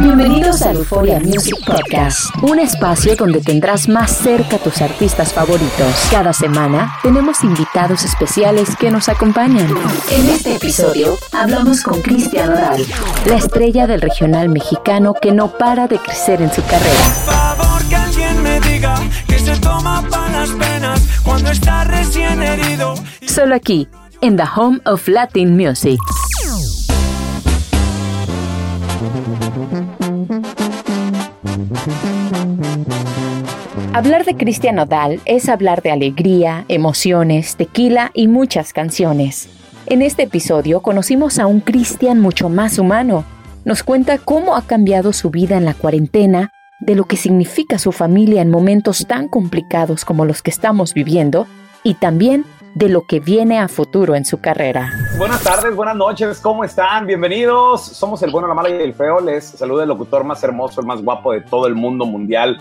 [0.00, 6.08] Bienvenidos al Euphoria Music Podcast, un espacio donde tendrás más cerca a tus artistas favoritos.
[6.10, 9.68] Cada semana tenemos invitados especiales que nos acompañan.
[10.10, 12.84] En este episodio hablamos con Cristian Oral,
[13.26, 17.04] la estrella del regional mexicano que no para de crecer en su carrera.
[17.24, 18.94] favor que alguien me diga
[19.26, 22.94] que se toma para las penas cuando está recién herido.
[23.26, 23.88] Solo aquí,
[24.20, 26.00] en The Home of Latin Music.
[33.94, 39.48] Hablar de Cristian Nodal es hablar de alegría, emociones, tequila y muchas canciones.
[39.86, 43.24] En este episodio conocimos a un Cristian mucho más humano.
[43.64, 47.92] Nos cuenta cómo ha cambiado su vida en la cuarentena, de lo que significa su
[47.92, 51.46] familia en momentos tan complicados como los que estamos viviendo
[51.82, 54.92] y también de lo que viene a futuro en su carrera.
[55.18, 57.06] Buenas tardes, buenas noches, ¿cómo están?
[57.06, 57.82] Bienvenidos.
[57.82, 59.20] Somos el bueno, la mala y el feo.
[59.20, 62.58] Les saluda el locutor más hermoso, el más guapo de todo el mundo mundial,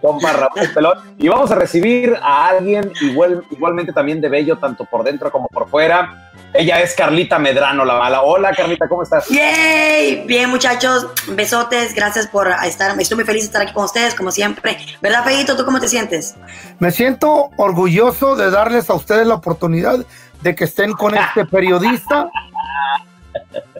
[0.00, 0.98] compa Raúl Pelón.
[1.18, 5.48] Y vamos a recibir a alguien igual, igualmente también de bello, tanto por dentro como
[5.48, 6.31] por fuera.
[6.54, 8.22] Ella es Carlita Medrano, la mala.
[8.22, 9.26] Hola, Carlita, ¿cómo estás?
[9.28, 10.24] ¡Yay!
[10.26, 12.98] Bien, muchachos, besotes, gracias por estar.
[13.00, 14.76] Estoy muy feliz de estar aquí con ustedes, como siempre.
[15.00, 15.56] ¿Verdad, Feito?
[15.56, 16.34] ¿Tú cómo te sientes?
[16.78, 20.04] Me siento orgulloso de darles a ustedes la oportunidad
[20.42, 22.28] de que estén con este periodista.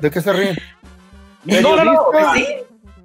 [0.01, 0.57] ¿De qué se ríen?
[1.45, 2.35] No, no, no, Periodista.
[2.35, 2.57] Sí,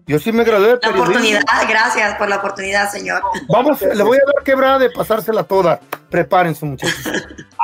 [0.06, 1.10] Yo sí me gradué de la periodista.
[1.10, 3.22] oportunidad, gracias por la oportunidad, señor.
[3.50, 5.82] Vamos, le voy a dar quebrada de pasársela toda.
[6.10, 6.96] Prepárense, muchachos.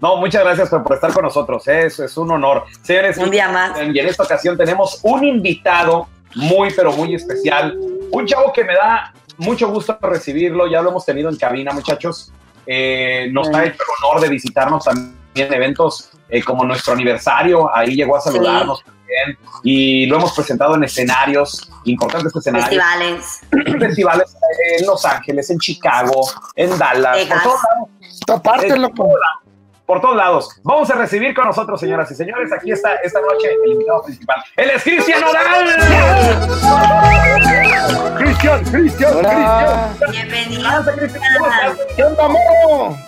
[0.00, 1.66] No, muchas gracias por, por estar con nosotros.
[1.68, 1.86] ¿eh?
[1.86, 2.64] Es, es un honor.
[2.82, 3.78] Señores, Un día más.
[3.80, 7.76] y en esta ocasión tenemos un invitado muy, pero muy especial.
[8.10, 10.66] Un chavo que me da mucho gusto recibirlo.
[10.66, 12.32] Ya lo hemos tenido en cabina, muchachos.
[12.66, 17.74] Eh, nos ha hecho el honor de visitarnos también en eventos eh, como nuestro aniversario.
[17.74, 19.38] Ahí llegó a saludarnos también.
[19.62, 23.40] Y lo hemos presentado en escenarios, importantes escenarios Festivales.
[23.80, 24.36] festivales
[24.78, 27.88] en Los Ángeles, en Chicago, en Dallas, por todos lados.
[28.28, 29.08] Aparte, Eh, loco.
[29.88, 30.60] Por todos lados.
[30.64, 34.44] Vamos a recibir con nosotros, señoras y señores, aquí está esta noche el invitado principal.
[34.54, 35.64] Él es Cristian Nodal.
[38.18, 39.96] Cristian, Cristian, Cristian.
[40.10, 40.70] Bienvenido.
[41.96, 42.98] ¿Qué onda, morro?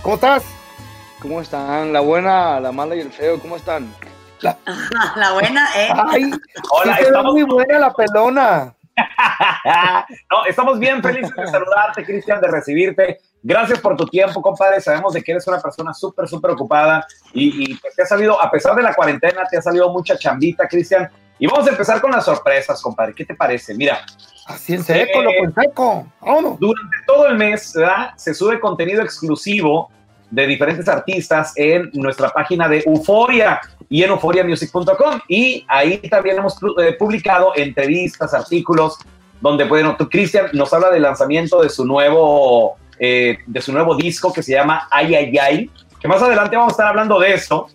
[0.00, 0.42] ¿Cómo estás?
[1.20, 1.92] ¿Cómo están?
[1.92, 3.94] La buena, la mala y el feo, ¿cómo están?
[4.40, 5.90] La buena, ¿eh?
[6.08, 6.30] Ay,
[6.70, 8.74] Hola, sí estamos- muy buena la pelona.
[10.30, 13.20] no, estamos bien felices de saludarte, Cristian, de recibirte.
[13.42, 14.80] Gracias por tu tiempo, compadre.
[14.80, 18.40] Sabemos de que eres una persona súper, súper ocupada y, y, pues, te ha salido,
[18.40, 21.10] a pesar de la cuarentena, te ha salido mucha chambita, Cristian.
[21.38, 23.14] Y vamos a empezar con las sorpresas, compadre.
[23.14, 23.74] ¿Qué te parece?
[23.74, 23.98] Mira,
[24.46, 26.06] Así en seco, Eh, loco, en seco.
[26.20, 26.58] Vámonos.
[26.60, 28.10] durante todo el mes ¿verdad?
[28.16, 29.90] se sube contenido exclusivo
[30.30, 35.20] de diferentes artistas en nuestra página de Euforia y en euforiamusic.com.
[35.28, 38.98] Y ahí también hemos eh, publicado entrevistas, artículos,
[39.40, 43.96] donde bueno, tú, Cristian nos habla del lanzamiento de su nuevo eh, de su nuevo
[43.96, 45.70] disco que se llama Ay Ay Ay,
[46.00, 47.66] que más adelante vamos a estar hablando de eso.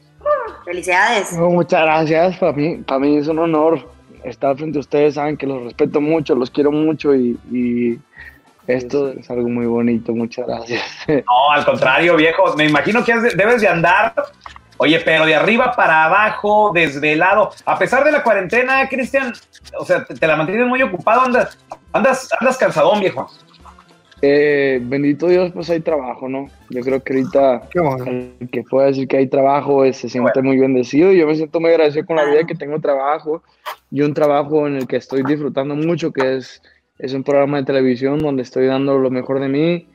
[0.64, 1.34] Felicidades.
[1.34, 3.90] No, muchas gracias, para mí, para mí es un honor
[4.24, 8.00] estar frente a ustedes, saben que los respeto mucho, los quiero mucho y, y
[8.68, 10.82] esto es algo muy bonito, muchas gracias.
[11.08, 14.14] No, al contrario, viejo, me imagino que has de- debes de andar,
[14.78, 17.52] oye, pero de arriba para abajo, desvelado.
[17.66, 19.34] A pesar de la cuarentena, Cristian,
[19.80, 21.58] o sea, te, te la mantienes muy ocupado, andas,
[21.94, 23.30] andas, andas cansadón, viejo.
[24.22, 26.50] Eh, bendito Dios, pues hay trabajo, ¿no?
[26.70, 28.06] Yo creo que ahorita bueno.
[28.06, 31.12] el que pueda decir que hay trabajo eh, se siente muy bendecido.
[31.12, 33.44] Yo me siento muy agradecido con la vida que tengo trabajo
[33.92, 36.62] y un trabajo en el que estoy disfrutando mucho, que es,
[36.98, 39.88] es un programa de televisión donde estoy dando lo mejor de mí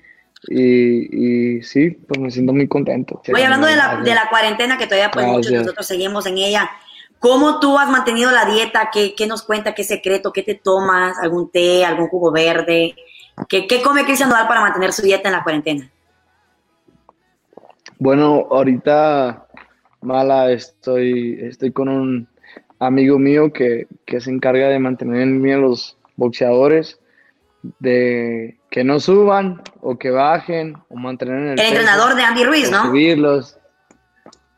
[0.49, 3.21] y, y sí, pues me siento muy contento.
[3.33, 6.39] Oye, hablando de la, de la cuarentena, que todavía pues muchos de nosotros seguimos en
[6.39, 6.71] ella,
[7.19, 8.89] ¿cómo tú has mantenido la dieta?
[8.93, 9.75] ¿Qué, qué nos cuenta?
[9.75, 10.33] ¿Qué secreto?
[10.33, 11.19] ¿Qué te tomas?
[11.19, 11.85] ¿Algún té?
[11.85, 12.95] ¿Algún jugo verde?
[13.49, 15.91] ¿Qué, qué come Cristian Nodal para mantener su dieta en la cuarentena?
[17.99, 19.47] Bueno, ahorita,
[20.01, 22.29] Mala, estoy, estoy con un
[22.79, 26.99] amigo mío que, que se encarga de mantener en mí a los boxeadores,
[27.79, 32.23] de que no suban o que bajen o mantener en el El peso, entrenador de
[32.23, 32.87] Andy Ruiz, ¿no?
[32.87, 33.57] subirlos.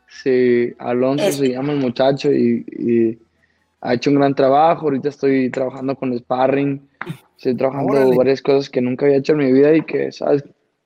[0.07, 3.19] Sí, Alonso se llama el muchacho y, y
[3.81, 4.85] ha hecho un gran trabajo.
[4.85, 6.89] Ahorita estoy trabajando con sparring,
[7.37, 8.15] estoy trabajando Órale.
[8.15, 10.43] varias cosas que nunca había hecho en mi vida y que, ¿sabes?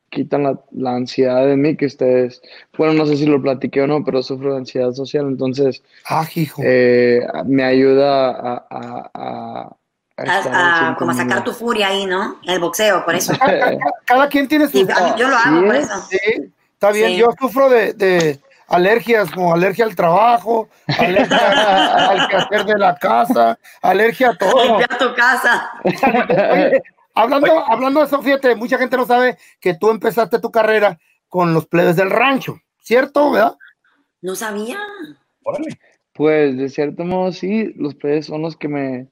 [0.09, 2.41] Quitan la, la ansiedad de mí, que ustedes,
[2.77, 6.27] bueno, no sé si lo platiqué o no, pero sufro de ansiedad social, entonces Ah,
[6.33, 6.61] hijo.
[6.65, 9.75] eh, me ayuda a, a, a-
[10.21, 12.39] Ah, como a sacar tu furia ahí, ¿no?
[12.45, 13.31] El boxeo, por eso.
[13.39, 14.85] Cada, cada quien tiene su.
[15.17, 15.85] Yo lo hago Sí, por es.
[15.85, 16.01] eso.
[16.09, 17.11] Sí, está bien.
[17.13, 17.17] Sí.
[17.19, 18.39] Yo sufro de, de
[18.69, 24.63] alergias, como alergia al trabajo, alergia al quehacer de la casa, alergia a todo.
[24.63, 25.71] Limpiar tu casa.
[25.83, 26.81] Oye,
[27.15, 31.53] hablando, hablando de eso, fíjate, mucha gente no sabe que tú empezaste tu carrera con
[31.53, 33.31] los plebes del rancho, ¿cierto?
[33.31, 33.55] ¿Verdad?
[34.21, 34.77] No sabía.
[35.43, 35.79] Órale.
[36.13, 39.07] Pues de cierto modo sí, los plebes son los que me,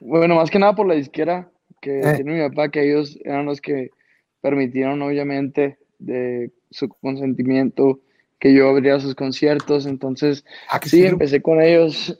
[0.00, 1.48] bueno, más que nada por la disquera
[1.80, 2.14] que Eh.
[2.14, 3.90] tiene mi papá, que ellos eran los que
[4.40, 7.98] permitieron obviamente de su consentimiento
[8.42, 12.18] que yo abriera sus conciertos, entonces Ah, sí, empecé con ellos,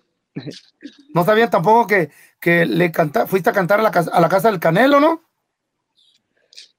[1.12, 4.28] No sabían tampoco que, que le canta, fuiste a cantar a la, casa, a la
[4.28, 5.20] casa del Canelo, ¿no?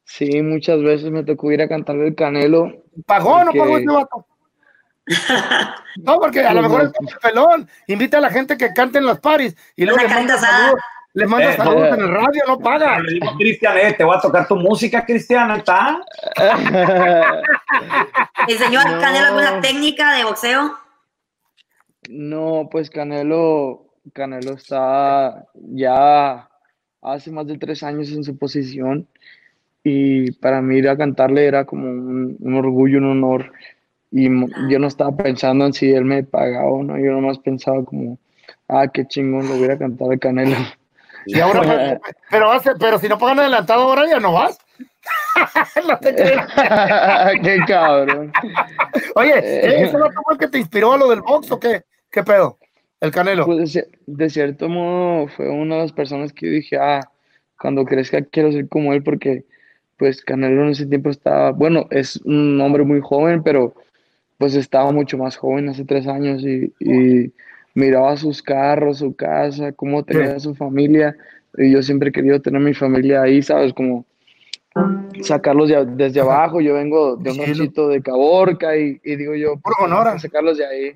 [0.06, 3.78] sí, muchas veces me tocó ir a cantarle el Canelo, ¿Pagó o no Porque- pagó
[3.78, 4.28] ese vato?
[5.98, 7.69] No, porque a lo Pues mejor es un pelón.
[7.88, 10.80] Invita a la gente que cante en las paris y luego manda saludos.
[11.13, 11.95] Les manda Eh, saludos no.
[11.95, 12.95] en el radio, no paga.
[12.98, 16.01] A Cristian, eh, te voy a tocar tu música, Cristian, está.
[18.48, 19.00] ¿Te enseñó No.
[19.00, 20.74] Canelo alguna técnica de boxeo?
[22.10, 26.50] No, pues Canelo, Canelo está ya
[27.01, 29.07] hace más de tres años en su posición
[29.83, 33.51] y para mí ir a cantarle era como un, un orgullo, un honor
[34.12, 34.30] y
[34.69, 38.18] yo no estaba pensando en si él me pagaba o no, yo nomás pensaba como,
[38.68, 40.56] ah, qué chingón, le voy a ir a Canelo.
[41.25, 42.00] Y ahora,
[42.30, 44.58] pero, hace- pero si no pagan adelantado ahora ya no vas.
[45.88, 46.48] No te creas.
[47.44, 48.31] qué cabrón.
[49.16, 51.81] Oye, ¿eh, ¿ese vato fue el que te inspiró a lo del box o qué?
[52.12, 52.58] ¿Qué pedo?
[53.02, 53.46] El Canelo.
[53.46, 57.02] Pues de, cier- de cierto modo fue una de las personas que yo dije, ah,
[57.60, 59.44] cuando crezca quiero ser como él porque
[59.98, 63.74] pues Canelo en ese tiempo estaba, bueno, es un hombre muy joven, pero
[64.38, 67.31] pues estaba mucho más joven hace tres años y, y
[67.74, 71.16] miraba sus carros, su casa, cómo tenía su familia
[71.58, 73.74] y yo siempre he querido tener mi familia ahí, ¿sabes?
[73.74, 74.06] Como
[75.22, 79.58] sacarlos de- desde abajo, yo vengo de un ranchito de Caborca y, y digo yo,
[79.58, 80.20] Puro pues, Sonora.
[80.20, 80.96] sacarlos de ahí.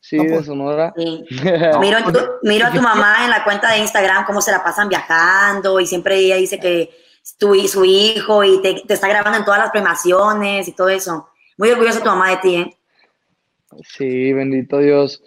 [0.00, 0.46] Sí, No, de pues.
[0.46, 0.92] Sonora.
[0.96, 1.24] Sí.
[1.80, 4.62] Miro, en tu- miro a tu mamá en la cuenta de Instagram cómo se la
[4.62, 6.90] pasan viajando y siempre ella dice que
[7.38, 11.28] tu, su hijo y te, te está grabando en todas las premaciones y todo eso.
[11.56, 12.76] Muy orgullosa tu mamá de ti, ¿eh?
[13.82, 15.22] Sí, bendito Dios.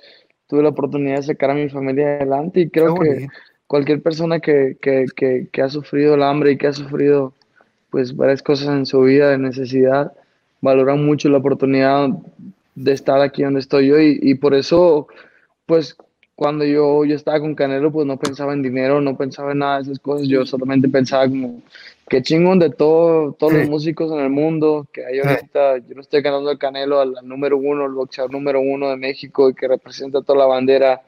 [0.51, 3.29] Tuve la oportunidad de sacar a mi familia adelante y creo que
[3.67, 7.31] cualquier persona que, que, que, que ha sufrido el hambre y que ha sufrido
[7.89, 10.11] pues varias cosas en su vida de necesidad,
[10.59, 12.09] valora mucho la oportunidad
[12.75, 15.07] de estar aquí donde estoy yo y, y por eso
[15.65, 15.95] pues
[16.35, 19.77] cuando yo, yo estaba con Canelo pues no pensaba en dinero, no pensaba en nada
[19.77, 21.61] de esas cosas, yo solamente pensaba como
[22.09, 26.01] qué chingón de todo, todos los músicos en el mundo que hay ahorita, yo no
[26.01, 29.53] estoy ganando el Canelo al, al número uno, el boxeador número uno de México y
[29.53, 31.01] que representa toda la bandera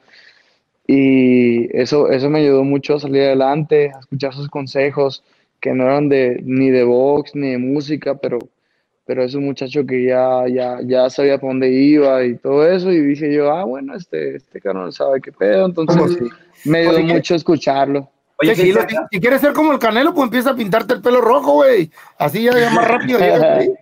[0.86, 5.22] y eso, eso me ayudó mucho a salir adelante, a escuchar sus consejos,
[5.60, 8.38] que no eran de, ni de box ni de música, pero,
[9.06, 12.92] pero es un muchacho que ya, ya, ya sabía para dónde iba y todo eso,
[12.92, 16.28] y dije yo, ah, bueno, este, este cabrón sabe qué pedo, entonces sí.
[16.70, 18.10] me ayudó Oye, ¿qué- mucho escucharlo.
[18.40, 21.90] Oye, si, quieres ser como el Canelo, pues empieza a pintarte el pelo rojo, güey.
[22.18, 23.18] Así ya, ya más rápido.
[23.18, 23.60] Cristian,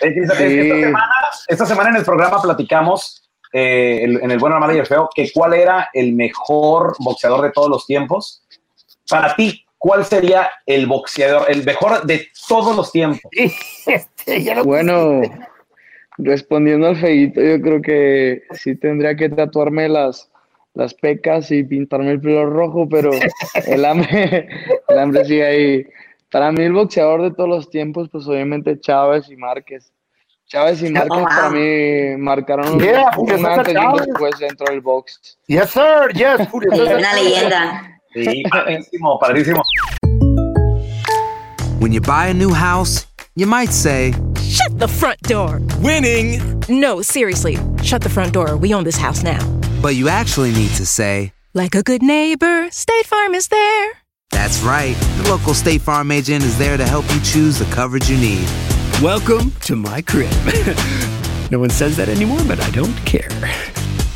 [0.00, 1.06] esta, semana,
[1.48, 4.86] esta semana en el programa platicamos eh, el- en el Bueno, la Mala y el
[4.86, 8.42] Feo que cuál era el mejor boxeador de todos los tiempos.
[9.08, 13.20] Para ti, ¿cuál sería el boxeador, el mejor de todos los tiempos?
[13.86, 15.20] Este, ya lo- Bueno,
[16.18, 20.30] respondiendo al feito, yo creo que sí tendría que tatuarme las,
[20.74, 23.10] las pecas y pintarme el pelo rojo, pero
[23.66, 24.48] el hambre,
[24.88, 25.86] el hambre sigue ahí.
[26.30, 29.92] Para mí el boxeador de todos los tiempos, pues obviamente Chávez y Márquez.
[30.46, 31.26] Chávez y Márquez wow.
[31.26, 35.38] para mí marcaron un, Yeah, un antes y después dentro del box.
[35.46, 36.12] Yes, sir.
[36.14, 36.70] Yes, Julio.
[36.74, 38.00] Sí, una leyenda.
[38.12, 39.62] Sí, padrísimo, padrísimo.
[41.80, 45.60] When you buy a new house, you might say, Shut the front door.
[45.80, 46.40] Winning.
[46.68, 47.58] No, seriously.
[47.82, 48.56] Shut the front door.
[48.56, 49.40] We own this house now.
[49.84, 53.92] But you actually need to say, Like a good neighbor, State Farm is there.
[54.30, 54.96] that's right.
[55.18, 58.48] The local State Farm agent is there to help you choose the coverage you need.
[59.02, 60.30] Welcome to my crib.
[61.52, 63.28] no one says that anymore, but I don't care.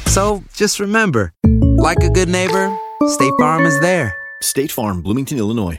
[0.06, 1.34] So just remember,
[1.76, 2.74] like a good neighbor,
[3.08, 4.16] State Farm is there.
[4.42, 5.78] State Farm, Bloomington, Illinois.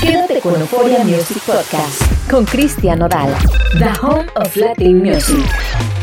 [0.00, 3.30] Quédate con Euphoria Music Podcast con Cristian Nodal,
[3.78, 5.99] The Home of Latin Music.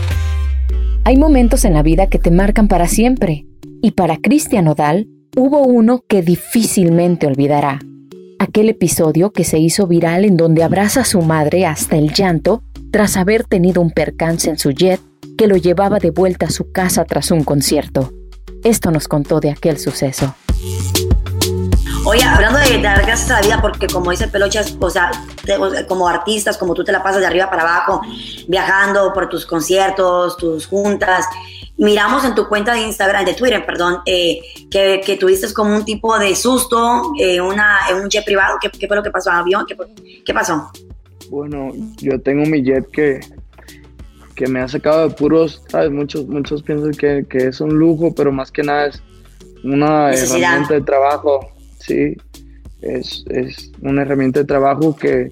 [1.08, 3.46] Hay momentos en la vida que te marcan para siempre
[3.82, 7.80] y para Cristian Nodal, hubo uno que difícilmente olvidará.
[8.40, 12.62] Aquel episodio que se hizo viral en donde abraza a su madre hasta el llanto
[12.92, 15.00] tras haber tenido un percance en su jet
[15.38, 18.12] que lo llevaba de vuelta a su casa tras un concierto.
[18.66, 20.36] Esto nos contó de aquel suceso.
[22.10, 25.12] Oye, hablando de dar gracias a la vida, porque como dice el Pelocha, o sea,
[25.44, 28.02] te- como artistas, como tú te la pasas de arriba para abajo,
[28.48, 31.26] viajando por tus conciertos, tus juntas,
[31.78, 34.40] miramos en tu cuenta de Instagram, de Twitter, perdón, eh,
[34.72, 38.58] que, que tuviste como un tipo de susto, eh, una, en un jet privado.
[38.62, 39.30] ¿Qué, qué fue lo que pasó?
[39.32, 39.66] ¿Avión?
[39.68, 39.76] ¿Qué,
[40.26, 40.72] qué pasó?
[41.30, 43.20] Bueno, yo tengo mi jet que,
[44.34, 45.92] que me ha sacado de puros, ¿sabes?
[45.92, 49.02] Muchos, muchos piensan que, que es un lujo, pero más que nada es
[49.66, 50.38] una Necesidad.
[50.52, 51.52] herramienta de trabajo,
[51.88, 52.16] sí.
[52.82, 55.32] Es, es una herramienta de trabajo que,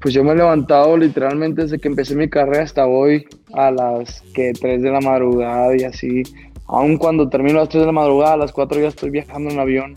[0.00, 4.20] pues yo me he levantado literalmente desde que empecé mi carrera hasta hoy a las
[4.32, 6.22] que 3 de la madrugada y así.
[6.66, 9.50] Aun cuando termino a las 3 de la madrugada, a las 4 ya estoy viajando
[9.50, 9.94] en avión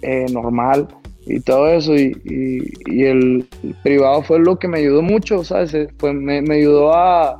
[0.00, 0.88] eh, normal
[1.26, 1.94] y todo eso.
[1.94, 5.74] Y, y- y el, el privado fue lo que me ayudó mucho, ¿sabes?
[5.74, 7.32] Eh, Fue, me, me ayudó a,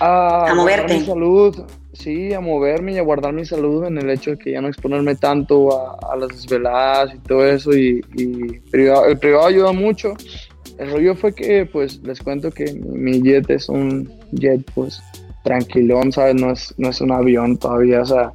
[0.00, 0.94] a, A moverte.
[0.94, 1.54] mi salud,
[1.98, 4.68] sí, a moverme y a guardar mi salud en el hecho de que ya no
[4.68, 7.76] exponerme tanto a, a las desveladas y todo eso.
[7.76, 10.14] Y, y privado- el privado ayuda mucho.
[10.78, 15.02] El rollo fue que, pues, les cuento que mi, mi jet es un jet, pues,
[15.42, 16.34] tranquilón, ¿sabes?
[16.36, 18.32] No es, no es un avión todavía, o sea,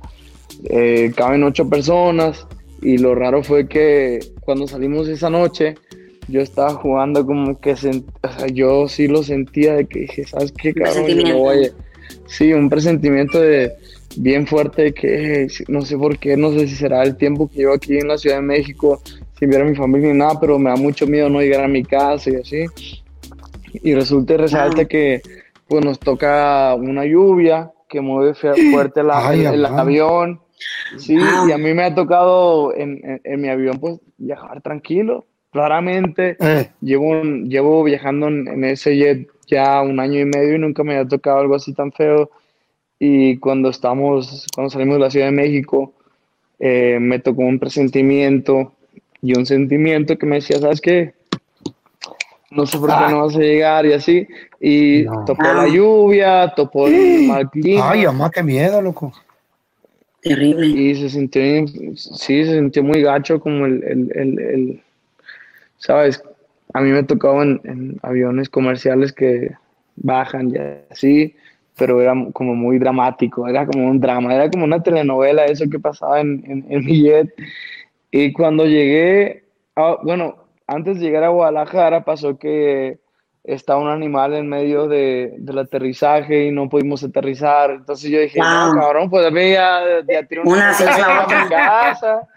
[0.66, 2.46] eh, caben ocho personas
[2.82, 5.76] y lo raro fue que cuando salimos esa noche,
[6.28, 10.26] yo estaba jugando como que, sent- o sea, yo sí lo sentía de que dije,
[10.26, 11.06] ¿sabes qué, cabrón?
[11.08, 11.72] Yo no voy a-
[12.38, 13.74] Sí, un presentimiento de
[14.18, 17.58] bien fuerte de que no sé por qué, no sé si será el tiempo que
[17.60, 19.02] llevo aquí en la Ciudad de México
[19.38, 21.68] sin ver a mi familia ni nada, pero me da mucho miedo no llegar a
[21.68, 22.66] mi casa y así.
[23.84, 24.86] Y resulta y resalta Ah.
[24.86, 25.22] que
[25.68, 28.34] pues nos toca una lluvia que mueve
[28.72, 30.40] fuerte la- Ay, el, avión.
[30.98, 35.26] Sí, y a mí me ha tocado en, en- en mi avión pues viajar tranquilo.
[35.52, 40.56] Claramente Eh, llevo, un- llevo viajando en, en ese jet ya un año y medio
[40.56, 42.30] y nunca me había tocado algo así tan feo.
[43.00, 45.94] Y cuando estamos, cuando salimos de la Ciudad de México,
[46.60, 48.74] eh, me tocó un presentimiento
[49.22, 51.14] y un sentimiento que me decía, ¿sabes qué?
[52.52, 53.08] No sé por qué Ah.
[53.10, 54.28] no vas a llegar y así.
[54.62, 55.26] Y No.
[55.26, 55.54] topó Ah.
[55.66, 57.90] la lluvia, topó el mal clima.
[57.92, 59.12] ay, mamá, qué miedo, loco.
[60.22, 60.68] Terrible.
[60.68, 61.42] Y se sintió,
[61.98, 64.82] sí, se sintió muy gacho como el, el, el, el-
[65.80, 66.24] ¿sabes?
[66.74, 69.52] A mí me tocaba en, en aviones comerciales que
[69.96, 70.56] bajan y
[70.92, 71.36] así,
[71.78, 75.80] pero era como muy dramático, era como un drama, era como una telenovela eso que
[75.80, 77.34] pasaba en, en, en mi jet.
[78.12, 79.44] Y cuando llegué,
[79.76, 80.36] a- bueno,
[80.68, 83.00] antes de llegar a Guadalajara pasó que
[83.44, 87.72] estaba un animal en medio de, del aterrizaje y no pudimos aterrizar.
[87.72, 88.74] Entonces yo dije, Wow.
[88.74, 91.50] no, cabrón, pues a mí ya, ya tiro Una sí es la a mi otra.
[91.50, 92.28] casa.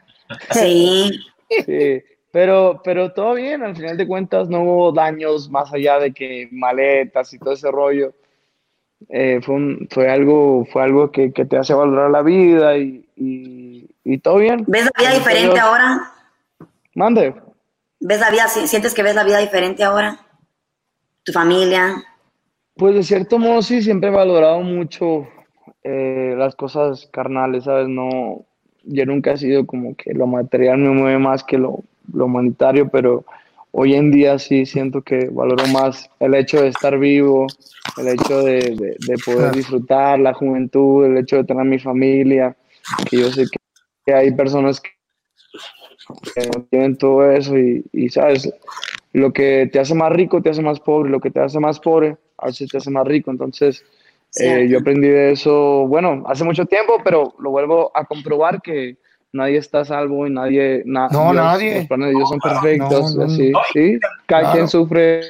[0.50, 1.20] Sí.
[1.64, 2.02] Sí,
[2.36, 6.50] pero, pero todo bien, al final de cuentas no hubo daños más allá de que
[6.52, 8.12] maletas y todo ese rollo.
[9.08, 13.08] Eh, fue, un- fue algo, fue algo que, que te hace valorar la vida y,
[13.16, 14.64] y, y todo bien.
[14.66, 16.12] ¿Ves la vida diferente ahora?
[16.94, 17.34] Mande.
[18.00, 20.18] ¿Ves la vida, si- sientes que ves la vida diferente ahora?
[21.24, 22.04] ¿Tu familia?
[22.74, 25.26] Pues de cierto modo sí, siempre he valorado mucho
[25.82, 27.88] eh, las cosas carnales, ¿sabes?
[27.88, 28.44] No,
[28.84, 31.80] yo nunca he sido como que lo material me mueve más que lo,
[32.16, 33.24] lo humanitario, pero
[33.72, 37.46] hoy en día sí siento que valoro más el hecho de estar vivo,
[37.98, 42.56] el hecho de, de- de poder disfrutar la juventud, el hecho de tener mi familia,
[43.10, 43.44] que yo sé
[44.04, 44.90] que, hay personas que
[46.54, 48.48] no tienen todo eso y, y, sabes,
[49.12, 51.80] lo que te hace más rico te hace más pobre, lo que te hace más
[51.80, 53.84] pobre a veces te hace más rico, entonces
[54.38, 58.96] eh, yo aprendí de eso, bueno, hace mucho tiempo, pero lo vuelvo a comprobar que
[59.32, 61.74] nadie está a salvo y nadie, na- No, Dios- nadie.
[61.78, 63.60] los planes de Dios son perfectos, No, no, así, no.
[63.72, 64.54] sí, cada Claro.
[64.54, 65.20] quien sufre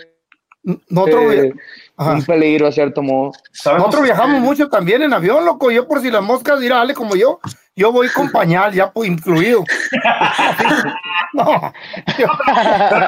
[0.89, 1.53] Nosotros, eh,
[1.97, 3.31] un peligro a cierto modo.
[3.65, 5.71] Nosotros viajamos mucho también en avión, loco.
[5.71, 7.39] Yo por si las moscas dirá, Ale, como yo,
[7.77, 9.63] yo voy con pañal ya pues, incluido.
[11.35, 11.73] no,
[12.19, 12.27] yo,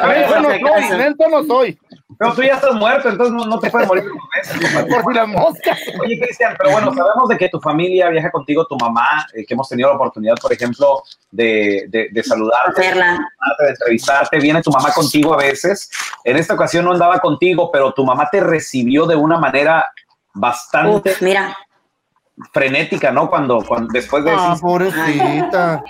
[0.07, 1.79] menso no soy, no soy.
[2.19, 4.87] Pero tú ya estás muerto, entonces no, no te puedes morir con eso.
[4.89, 5.79] Por si las moscas.
[6.01, 9.55] Oye, Cristian, pero bueno, sabemos de que tu familia viaja contigo, tu mamá, eh, que
[9.55, 14.39] hemos tenido la oportunidad, por ejemplo, de, de, de saludarte, de entrevistarte.
[14.41, 15.89] Viene tu mamá contigo a veces.
[16.25, 19.91] En esta ocasión no andaba contigo, pero tu mamá te recibió de una manera
[20.35, 21.57] bastante Uf, mira,
[22.53, 23.29] frenética, ¿no?
[23.31, 25.83] Cuando, cuando después de Ah, decir, pobrecita.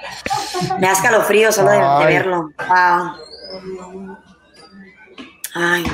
[0.79, 2.49] me da escalofrío solo de, de verlo.
[2.69, 4.19] Wow.
[5.55, 5.85] Ay,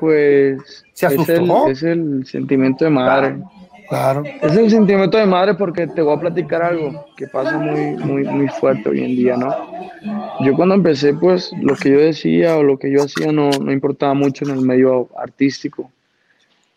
[0.00, 3.36] Pues ¿Se es el, es el sentimiento de madre.
[3.88, 4.24] Claro.
[4.42, 8.24] Es el sentimiento de madre porque te voy a platicar algo que pasa muy, muy,
[8.24, 9.54] muy fuerte hoy en día, ¿no?
[10.44, 13.72] Yo cuando empecé, pues lo que yo decía o lo que yo hacía no, no
[13.72, 15.90] importaba mucho en el medio artístico.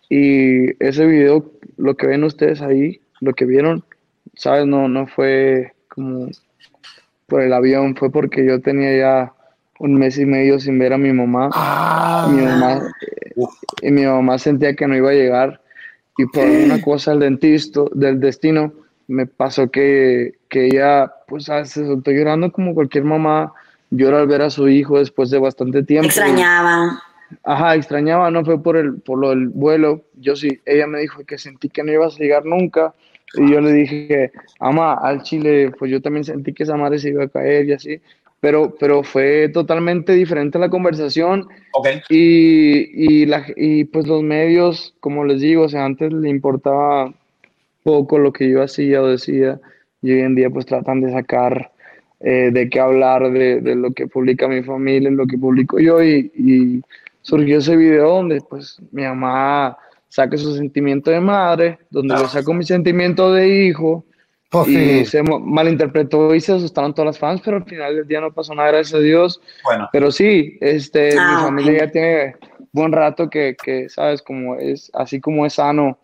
[0.08, 3.84] Y ese video, lo que ven ustedes ahí, lo que vieron,
[4.36, 4.66] ¿sabes?
[4.66, 6.30] No, no fue como
[7.28, 9.34] por el avión, fue porque yo tenía ya
[9.80, 11.50] un mes y medio sin ver a mi mamá.
[12.30, 12.82] mi mamá
[13.82, 15.62] y mi mamá sentía que no iba a llegar
[16.18, 18.74] y por una cosa del dentista, del destino,
[19.08, 21.70] me pasó que, que ella, pues, ¿sabes?
[21.70, 23.54] se soltó llorando como cualquier mamá
[23.90, 26.08] llora al ver a su hijo después de bastante tiempo.
[26.08, 27.02] Extrañaba.
[27.44, 30.04] Ajá, extrañaba, no fue por el, por lo del vuelo.
[30.16, 32.94] Yo sí, ella me dijo que sentí que no ibas a llegar nunca.
[33.36, 37.10] Y yo le dije, ama, al Chile, pues yo también sentí que esa madre se
[37.10, 38.02] iba a caer y así.
[38.42, 41.48] Pero, pero fue totalmente diferente la conversación.
[42.10, 47.14] Y, y, la, y pues los medios, como les digo, o sea, antes le importaba
[47.84, 49.60] poco lo que yo hacía o decía.
[50.02, 51.72] Y hoy en día pues tratan de sacar
[52.22, 56.02] eh, de qué hablar, de, de, lo que publica mi familia, lo que publico yo.
[56.02, 56.82] Y, y
[57.22, 59.78] surgió ese video donde pues mi mamá
[60.10, 64.04] saque su sentimiento de madre, donde yo saco mi sentimiento de hijo.
[64.52, 65.06] Oh, y sí.
[65.06, 68.56] se malinterpretó y se asustaron todas las fans, pero al final del día no pasó
[68.56, 69.40] nada, gracias a Dios.
[69.64, 69.88] Bueno.
[69.92, 72.36] Pero sí, este, Ah, mi familia ya tiene
[72.72, 76.00] buen rato que, que, sabes, como es, así como es sano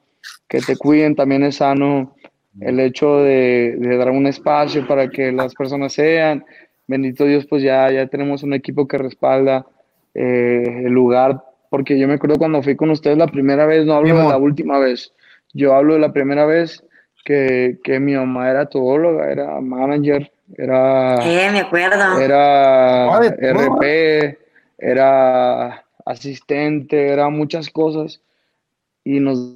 [0.47, 2.15] que te cuiden, también es sano
[2.61, 6.45] el hecho de, de dar un espacio para que las personas sean.
[6.87, 9.65] Bendito Dios, pues ya, ya tenemos un equipo que respalda
[10.13, 13.95] eh, el lugar, porque yo me acuerdo cuando fui con ustedes la primera vez, no
[13.95, 15.13] hablo de la última vez,
[15.53, 16.84] yo hablo de la primera vez
[17.25, 22.20] que, que mi mamá era todóloga, era manager, era Eh, me acuerdo.
[22.22, 23.36] era Ah.
[23.41, 24.38] RP,
[24.77, 28.22] era asistente, era muchas cosas
[29.03, 29.55] y nos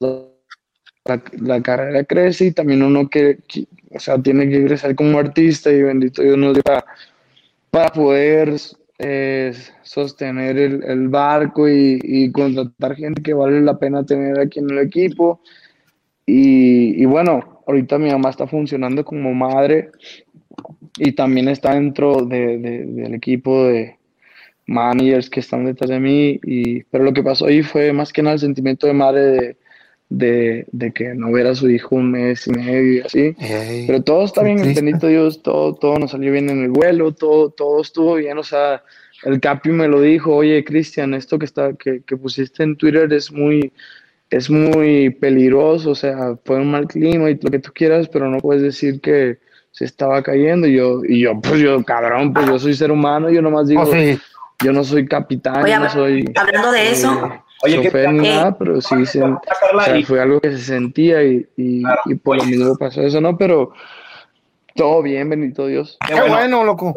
[0.00, 5.18] la, la carrera crece y también uno que, que- o sea, tiene que crecer como
[5.18, 6.84] artista y bendito Dios nos dio para,
[7.70, 8.54] para poder
[8.98, 9.52] eh,
[9.82, 14.70] sostener el, el barco y, y contratar gente que vale la pena tener aquí en
[14.70, 15.40] el equipo.
[16.30, 19.90] Y, y bueno, ahorita mi mamá está funcionando como madre
[20.98, 23.96] y también está dentro de- de- del equipo de
[24.66, 26.38] managers que están detrás de mí.
[26.44, 29.56] Y, pero lo que pasó ahí fue más que nada el sentimiento de madre
[30.08, 33.34] de, de, que no ver a su hijo un mes y medio y así.
[33.86, 37.50] Pero todo está bien, bendito Dios, todo, todo nos salió bien en el vuelo, todo,
[37.50, 38.82] todo estuvo bien, o sea,
[39.24, 43.12] el Capi me lo dijo, oye, Cristian, esto que, está, que, que pusiste en Twitter
[43.12, 43.72] es muy,
[44.30, 48.28] es muy peligroso, o sea, fue un mal clima y lo que tú quieras, pero
[48.28, 49.38] no puedes decir que
[49.72, 53.28] se estaba cayendo, y yo, y yo, pues yo, cabrón, pues yo soy ser humano,
[53.30, 54.18] yo nomás digo, Oh, sí.
[54.64, 58.12] yo no soy capitán, Oye, yo no soy hablando de eso, eh, Oye, ¿qué chofer
[58.12, 58.36] ni tal?
[58.36, 59.40] nada, pero sí, se, o
[59.84, 62.00] sea, fue algo que se sentía y, y, Claro.
[62.06, 62.56] y por lo Oye.
[62.56, 63.36] mismo pasó eso, ¿no?
[63.36, 63.72] Pero
[64.76, 65.98] todo bien, bendito Dios.
[66.06, 66.34] Qué Qué bueno.
[66.36, 66.96] bueno, loco.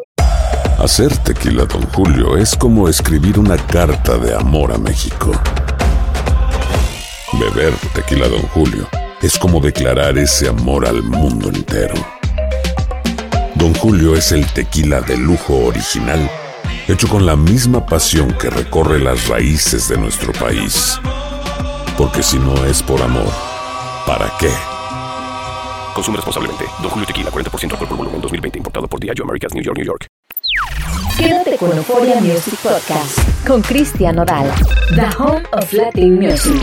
[0.78, 5.32] Hacer tequila, Don Julio, es como escribir una carta de amor a México.
[7.38, 8.88] Beber tequila, Don Julio,
[9.22, 11.94] es como declarar ese amor al mundo entero.
[13.54, 16.30] Don Julio es el tequila de lujo original,
[16.88, 20.98] hecho con la misma pasión que recorre las raíces de nuestro país.
[21.96, 23.32] Porque si no es por amor,
[24.06, 24.50] ¿para qué?
[25.94, 26.64] Consume responsablemente.
[26.82, 28.58] Don Julio Tequila, 40% alcohol por volumen, 2020.
[28.58, 30.06] Importado por Diageo Americas, New York, New York.
[31.16, 34.50] Quédate con Euphoria Music Podcast con Cristian Nodal,
[34.96, 36.60] The Home of Latin Music.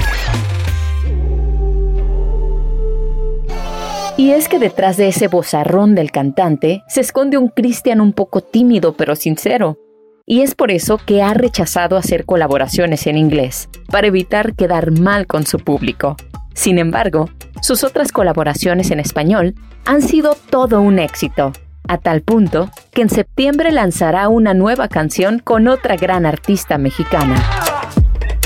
[4.18, 8.42] Y es que detrás de ese bozarrón del cantante se esconde un Cristian un poco
[8.42, 9.78] tímido pero sincero.
[10.26, 15.28] Y es por eso que ha rechazado hacer colaboraciones en inglés, para evitar quedar mal
[15.28, 16.16] con su público.
[16.54, 17.30] Sin embargo,
[17.62, 21.54] sus otras colaboraciones en español han sido todo un éxito,
[21.88, 27.71] a tal punto que en septiembre lanzará una nueva canción con otra gran artista mexicana.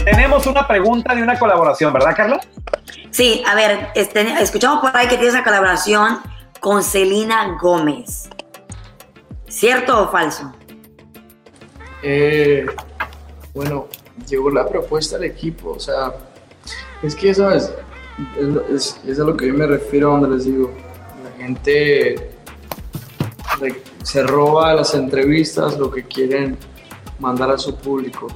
[0.05, 2.39] Tenemos una pregunta de una colaboración, ¿verdad, Carla?
[3.11, 6.19] sí, a ver, este, escuchamos por ahí que tienes una colaboración
[6.59, 8.29] con Selena Gómez.
[9.47, 10.51] ¿Cierto o falso?
[12.03, 12.65] Eh,
[13.53, 13.87] bueno,
[14.27, 16.13] llegó la propuesta al equipo, o sea,
[17.01, 17.73] es que, ¿sabes?
[18.37, 20.71] Es, es- es a lo que yo me refiero donde les digo,
[21.23, 22.31] la gente
[24.03, 26.57] se roba las entrevistas lo que quieren
[27.19, 28.27] mandar a su público.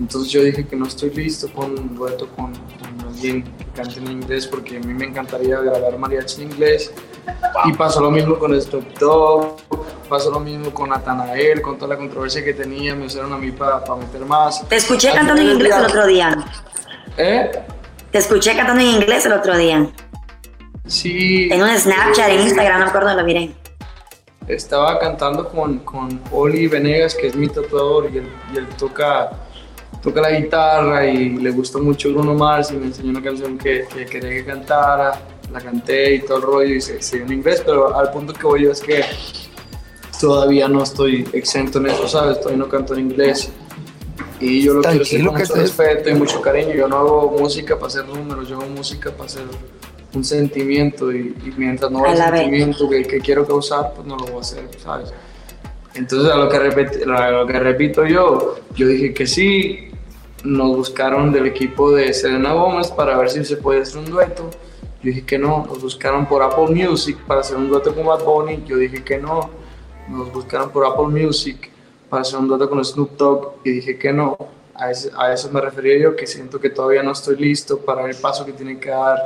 [0.00, 3.98] Entonces yo dije que no estoy listo con un dueto con, con alguien que cante
[3.98, 6.92] en inglés porque a mí me encantaría grabar mariachi en inglés.
[7.66, 9.56] Y pasó lo mismo con Snoop Dogg,
[10.08, 13.50] pasó lo mismo con Natanael, con toda la controversia que tenía, me usaron a mí
[13.50, 14.66] para meter más.
[14.68, 16.36] Te escuché cantando en inglés el otro día.
[17.16, 17.50] ¿Eh?
[18.10, 19.90] Te escuché cantando en inglés el otro día.
[20.86, 21.48] Sí.
[21.52, 23.52] En un Snapchat, en Instagram, no me acuerdo, lo miré.
[24.46, 29.30] Estaba cantando con, con Oli Venegas, que es mi tatuador, y él, y él toca,
[30.02, 33.86] toca la guitarra y le gustó mucho Bruno Mars y me enseñó una canción que,
[33.92, 35.20] que quería que cantara.
[35.52, 38.34] La canté y todo el rollo y se, se dio en inglés, pero al punto
[38.34, 39.02] que voy yo es que
[40.20, 42.38] todavía no estoy exento en eso, ¿sabes?
[42.40, 43.50] Todavía no canto en inglés.
[44.40, 46.74] Y yo lo quiero hacer Tranquilo con que mucho respeto y mucho cariño.
[46.74, 49.44] Yo no hago música para hacer números, yo hago música para hacer
[50.14, 54.26] un sentimiento y, y mientras no haya sentimiento que, que quiero causar, pues no lo
[54.26, 55.12] voy a hacer, ¿sabes?
[55.94, 59.87] Entonces a lo que, repet- a lo que repito yo, yo dije que sí,
[60.44, 64.50] nos buscaron del equipo de Selena Gómez para ver si se puede hacer un dueto.
[65.02, 68.24] Yo dije que no, nos buscaron por Apple Music para hacer un dueto con Bad
[68.24, 68.64] Bunny.
[68.66, 69.50] Yo dije que no,
[70.08, 71.70] nos buscaron por Apple Music
[72.08, 74.36] para hacer un dueto con Snoop Dogg y dije que no.
[74.74, 78.08] A, ese- a eso me refería yo, que siento que todavía no estoy listo para
[78.08, 79.16] el paso que tiene que dar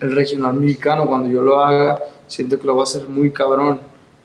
[0.00, 1.06] el regional mexicano.
[1.06, 3.80] Cuando yo lo haga, siento que lo va a hacer muy cabrón,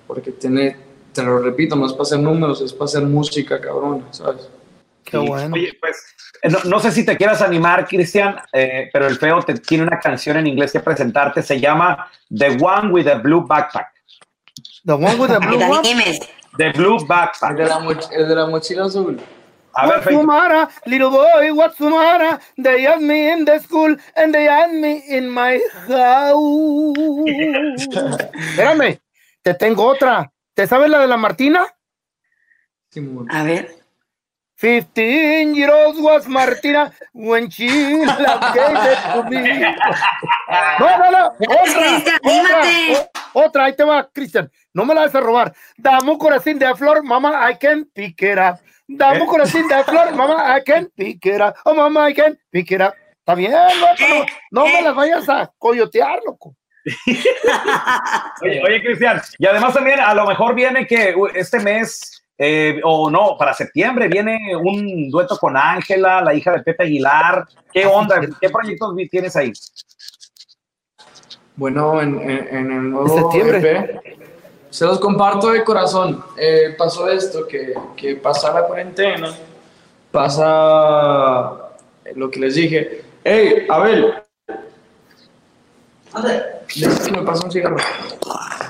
[0.05, 0.77] porque tiene,
[1.13, 4.49] te lo repito, no es para hacer números, es para hacer música cabrón, ¿sabes?
[5.03, 5.55] Qué bueno.
[5.55, 5.95] Oye, pues,
[6.43, 9.99] no, no sé si te quieras animar, Cristian, eh, pero el feo te tiene una
[9.99, 11.41] canción en inglés que presentarte.
[11.41, 13.87] Se llama The One with the Blue Backpack.
[14.85, 16.19] The one with the blue animes.
[16.57, 17.59] The Blue El de Backpack.
[17.59, 19.19] la, moch- el de la mochila azul.
[19.73, 21.53] A ver, What's matter, little boy?
[21.53, 22.39] What's the matter?
[22.57, 26.97] They had me in the school and they had me in my house.
[28.33, 28.99] Espérame,
[29.43, 30.31] te tengo otra.
[30.55, 31.67] ¿Te sabes la de la Martina?
[33.29, 33.76] A ver.
[34.57, 39.61] 15 year old was Martina when she love gave it to me.
[40.79, 41.35] No, no, no.
[41.47, 42.01] Otra.
[42.23, 43.65] Otra, otra.
[43.65, 44.49] Ahí te va, Cristian.
[44.73, 45.53] No me la vas a robar.
[45.77, 48.59] Dame un corazón de flor, mamá, I can pick it up.
[48.87, 51.55] Dame un corazón de flor, mamá, I can pick it up.
[51.65, 52.93] Oh, mamá, I can pick it up.
[53.19, 56.55] Está bien, no, no, no me las vayas a coyotear, loco.
[58.41, 62.79] Oye, oye, Cristian, y además también a lo mejor viene que uh, este mes, eh,
[62.83, 67.45] o no, para septiembre viene un dueto con Ángela, la hija de Pepe Aguilar.
[67.73, 68.21] ¿Qué onda?
[68.39, 69.51] ¿Qué proyectos tienes ahí?
[71.55, 73.57] Bueno, en, en- en el nuevo septiembre.
[73.57, 74.17] EP,
[74.69, 76.23] se los comparto de corazón.
[76.37, 79.33] Eh, pasó esto, que, que pasa la cuarentena,
[80.11, 81.53] pasa
[82.15, 83.01] lo que les dije.
[83.23, 84.13] Hey, Abel.
[86.67, 87.77] Que me pasa un cigarro.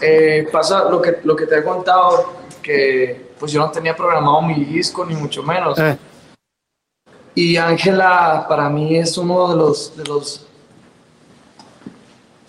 [0.01, 4.41] Eh, pasa lo que, lo que te he contado, que pues yo no tenía programado
[4.41, 5.77] mi disco, ni mucho menos.
[5.79, 5.97] Eh,
[7.35, 10.47] Y Ángela para mí es uno de los, de los...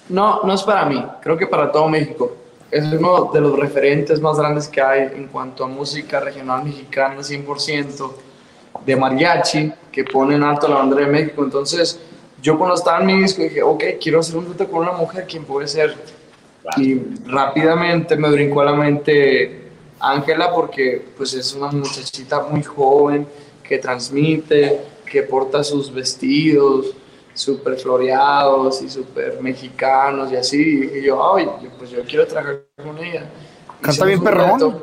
[0.08, 2.34] No, no es para mí, creo que para todo México.
[2.70, 7.16] Es uno de los referentes más grandes que hay en cuanto a música regional mexicana,
[7.20, 8.12] 100%
[8.84, 11.44] de mariachi, que pone en alto la bandera de México.
[11.44, 12.00] Entonces,
[12.40, 15.26] yo cuando estaba en mi disco dije, ok, quiero hacer un dueto con una mujer,
[15.28, 15.96] ¿quién puede ser?
[16.76, 19.57] Y rápidamente me brincó a la mente
[20.00, 23.26] Ángela porque pues es una muchachita muy joven
[23.62, 26.94] que transmite, que porta sus vestidos
[27.34, 30.60] súper floreados y súper mexicanos y así.
[30.60, 33.30] Y dije yo, ay, yo, pues yo quiero trabajar con ella.
[33.80, 34.80] Canta bien perrón.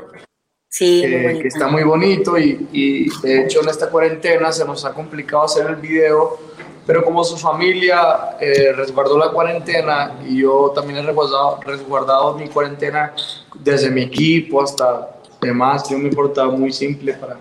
[0.70, 1.42] Sí, bonito.
[1.42, 5.44] que está muy bonito y, y de hecho en esta cuarentena se nos ha complicado
[5.44, 6.38] hacer el video,
[6.86, 12.48] pero como su familia eh, resguardó la cuarentena y yo también he resguardado, resguardado mi
[12.48, 13.14] cuarentena
[13.60, 15.10] desde mi equipo hasta
[15.42, 17.38] demás, yo me portaba muy simple para,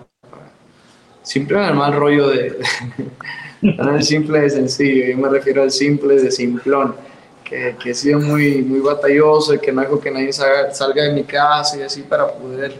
[1.21, 2.57] simple en el mal rollo de,
[3.61, 6.95] no el simple de sencillo, yo me refiero al simple de simplón.
[7.43, 11.03] Que, que he sido muy, muy batalloso y que no dejo que nadie salga, salga
[11.03, 12.73] de mi casa y así para poder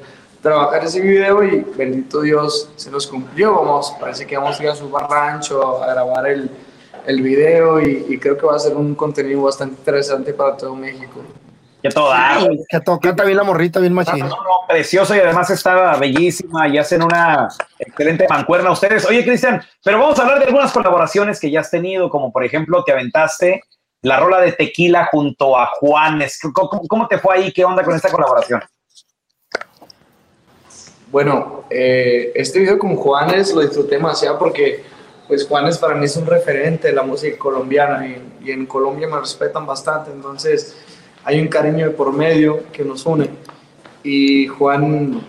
[0.46, 3.56] trabajar ese video y bendito Dios se nos cumplió.
[3.56, 6.50] Vamos, parece que vamos a ir a su rancho a grabar el,
[7.08, 10.76] el video y, y creo que va a ser un contenido bastante interesante para todo
[10.76, 11.22] México.
[11.82, 12.36] Que todo da.
[12.38, 14.20] Ay, que to- canta bien la morrita, bien machín.
[14.20, 14.36] No, no,
[14.68, 17.48] precioso y además está bellísima y hacen una
[17.80, 19.04] excelente mancuerna ustedes.
[19.08, 22.44] Oye, Cristian, pero vamos a hablar de algunas colaboraciones que ya has tenido, como por
[22.44, 23.62] ejemplo te aventaste
[24.04, 26.40] la rola de tequila junto a Juanes.
[26.54, 27.52] ¿Cómo, cómo- cómo te fue ahí?
[27.52, 28.62] ¿Qué onda con esta colaboración?
[31.16, 34.84] Bueno, eh, este video con Juanes lo disfruté demasiado porque
[35.30, 39.18] pues Juanes para mí es un referente de la música colombiana y, en Colombia me
[39.18, 40.76] respetan bastante, entonces
[41.24, 43.30] hay un cariño de por medio que nos une.
[44.04, 45.22] Y Juan,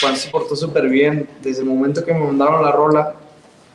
[0.00, 3.14] Juan se portó súper bien desde el momento que me mandaron la rola,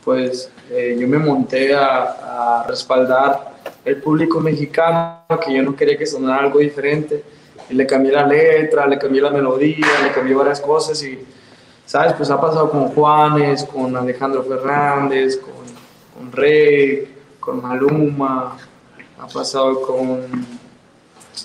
[0.04, 3.54] pues eh, yo me monté a, a respaldar
[3.86, 7.24] el público mexicano, que yo no quería que sonara algo diferente,
[7.70, 11.18] y le cambié la letra, le cambié la melodía, le cambié varias cosas y,
[11.86, 12.12] ¿sabes?
[12.14, 15.52] Pues ha pasado con Juanes, con Alejandro Fernández, con,
[16.14, 18.56] con Rey, con Maluma,
[19.20, 20.46] ha pasado con,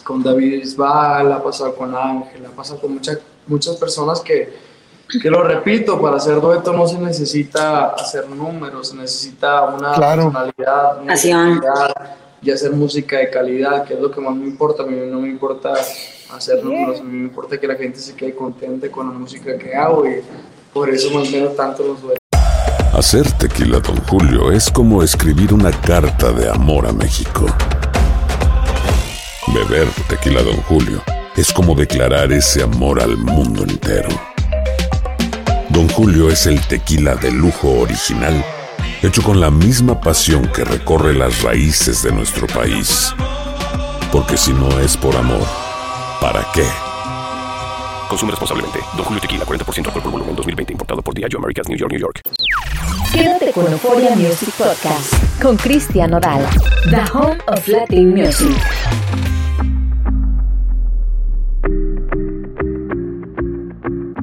[0.04, 4.54] con David Isbal, ha pasado con Ángel, ha pasado con muchas muchas personas que,
[5.22, 11.02] que lo repito, para hacer dueto no se necesita hacer números, se necesita una personalidad,
[11.02, 14.84] una identidad y hacer música de calidad, que es lo que más me importa.
[14.84, 15.74] A mí no me importa
[16.32, 19.58] hacer números, a mí me importa que la gente se quede contenta con la música
[19.58, 20.22] que hago y
[20.74, 22.20] por eso más o menos tanto los duetos.
[22.94, 27.46] Hacer tequila, Don Julio, es como escribir una carta de amor a México.
[29.54, 31.02] Beber tequila, Don Julio,
[31.36, 34.10] es como declarar ese amor al mundo entero.
[35.70, 38.44] Don Julio es el tequila de lujo original,
[39.02, 43.14] hecho con la misma pasión que recorre las raíces de nuestro país.
[44.12, 45.69] Porque si no es por amor,
[46.22, 46.64] ¿para qué?
[48.10, 48.80] Consume responsablemente.
[48.96, 50.74] Don Julio Tequila, 40% alcohol por volumen, 2020.
[50.74, 52.22] Importado por Diageo Americas, New York, New York.
[53.14, 56.46] Quédate con Euphoria Music Podcast con Cristian Nodal,
[56.90, 58.56] The Home of Latin Music.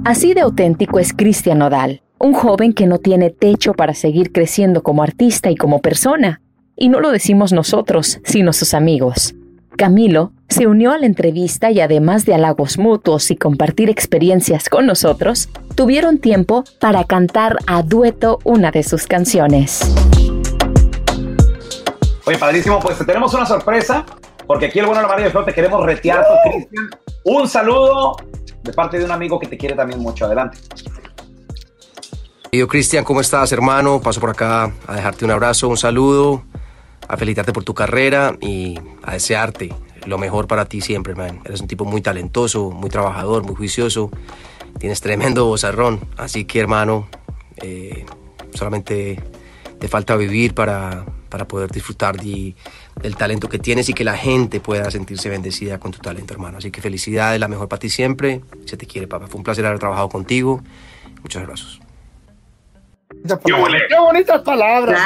[0.04, 4.82] Así de auténtico es Cristian Nodal, un joven que no tiene techo para seguir creciendo
[4.84, 6.40] como artista y como persona.
[6.76, 9.34] Y no lo decimos nosotros, sino sus amigos.
[9.76, 14.86] Camilo se unió a la entrevista y además de halagos mutuos y compartir experiencias con
[14.86, 19.80] nosotros, tuvieron tiempo para cantar a dueto una de sus canciones.
[22.24, 24.04] Oye, padrísimo, pues te tenemos una sorpresa,
[24.46, 26.90] porque aquí el bueno, la María de te queremos retear con Cristian.
[27.24, 28.16] Un saludo
[28.62, 30.26] de parte de un amigo que te quiere también mucho.
[30.26, 30.58] Adelante.
[32.52, 34.00] Yo, Cristian, ¿cómo estás, hermano?
[34.00, 36.42] Paso por acá a dejarte un abrazo, un saludo,
[37.06, 39.74] a felicitarte por tu carrera y a desearte
[40.06, 41.40] lo mejor para ti siempre, man.
[41.44, 44.10] Eres un tipo muy talentoso, muy trabajador, muy juicioso.
[44.78, 46.00] Tienes tremendo vozarrón.
[46.16, 47.08] Así que, hermano,
[47.62, 48.06] eh,
[48.54, 49.22] solamente
[49.78, 52.54] te falta vivir para, para poder disfrutar de,
[53.00, 56.58] del talento que tienes y que la gente pueda sentirse bendecida con tu talento, hermano.
[56.58, 58.40] Así que felicidades, la mejor para ti siempre.
[58.64, 59.26] Se te quiere, papá.
[59.26, 60.62] Fue un placer haber trabajado contigo.
[61.22, 61.80] Muchas gracias.
[63.44, 65.00] Qué, bonitas palabras.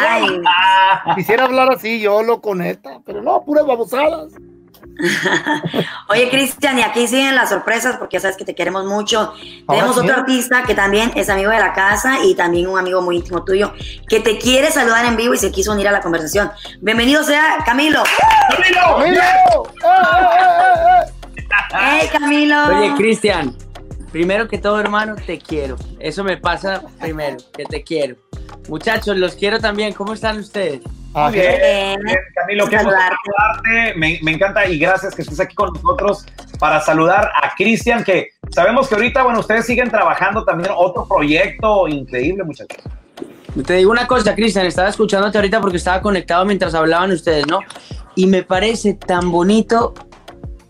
[1.17, 4.33] Quisiera hablar así, yo lo conecta, pero no, puras babosadas.
[6.09, 9.33] Oye, Cristian, y aquí siguen las sorpresas porque ya sabes que te queremos mucho.
[9.69, 13.17] Tenemos otro artista que también es amigo de la casa y también un amigo muy
[13.17, 13.73] íntimo tuyo
[14.09, 16.51] que te quiere saludar en vivo y se quiso unir a la conversación.
[16.81, 18.03] Bienvenido sea Camilo.
[18.51, 18.97] ¡Camilo!
[18.99, 19.21] ¡Camilo!
[21.73, 22.67] ¡Hey, Camilo!
[22.67, 23.57] Oye, Cristian,
[24.13, 25.77] primero que todo, hermano, te quiero.
[25.99, 28.17] Eso me pasa primero, que te quiero.
[28.69, 29.93] Muchachos, los quiero también.
[29.93, 30.83] ¿Cómo están ustedes?
[31.13, 32.01] Muy bien,
[32.35, 33.95] Camilo, qué saludarte.
[33.97, 36.25] Me, me, encanta y gracias que estés aquí con nosotros
[36.61, 41.89] para saludar a Cristian, que sabemos que ahorita, bueno, ustedes siguen trabajando también otro proyecto
[41.89, 42.79] increíble, muchachos.
[43.67, 47.61] Te digo una cosa, Cristian, estaba escuchándote ahorita porque estaba conectado mientras hablaban ustedes, ¿no?
[48.15, 49.95] Y me parece tan bonito.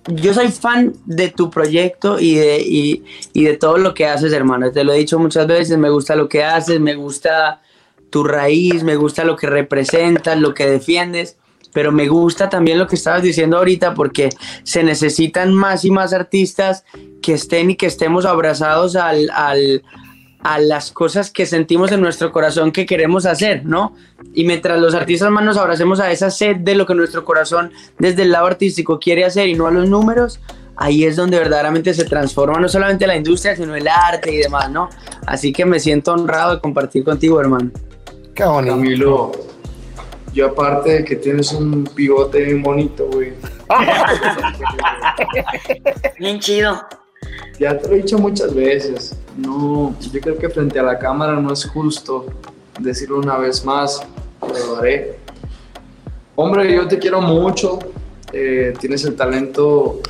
[0.07, 4.33] Yo soy fan de tu proyecto y de, y, y de todo lo que haces,
[4.33, 4.73] hermano.
[4.73, 7.61] Te lo he dicho muchas veces, me gusta lo que haces, me gusta
[8.11, 11.37] tu raíz, me gusta lo que representas, lo que defiendes,
[11.73, 14.31] pero me gusta también lo que estabas diciendo ahorita porque
[14.65, 16.85] se necesitan más y más artistas
[17.23, 19.83] que estén y que estemos abrazados al, al,
[20.43, 23.95] a las cosas que sentimos en nuestro corazón que queremos hacer, ¿no?
[24.35, 27.73] Y mientras los artistas más nos abracemos a esa sed de lo que nuestro corazón
[27.99, 30.41] desde el lado artístico quiere hacer y no a los números,
[30.77, 34.71] ahí es donde verdaderamente se transforma no solamente la industria, sino el arte y demás,
[34.71, 34.89] ¿no?
[35.27, 37.71] Así que me siento honrado de compartir contigo, hermano.
[38.35, 38.75] Qué bonito.
[38.75, 39.33] Camilo,
[40.33, 43.33] yo aparte de que tienes un pivote bien bonito, güey.
[46.19, 46.81] bien chido.
[47.59, 49.17] Ya te lo he dicho muchas veces.
[49.37, 52.27] No, yo creo que frente a la cámara no es justo
[52.79, 54.03] decirlo una vez más,
[54.41, 55.19] pero lo haré.
[56.37, 57.79] Hombre, yo te quiero mucho.
[58.33, 60.01] Eh, tienes el talento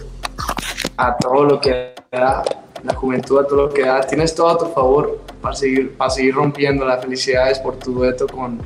[0.97, 2.43] a todo lo que da,
[2.85, 4.03] la juventud a todo lo que da.
[4.03, 8.27] Tienes todo a tu favor para seguir, para seguir rompiendo las felicidades por tu dueto
[8.27, 8.61] con,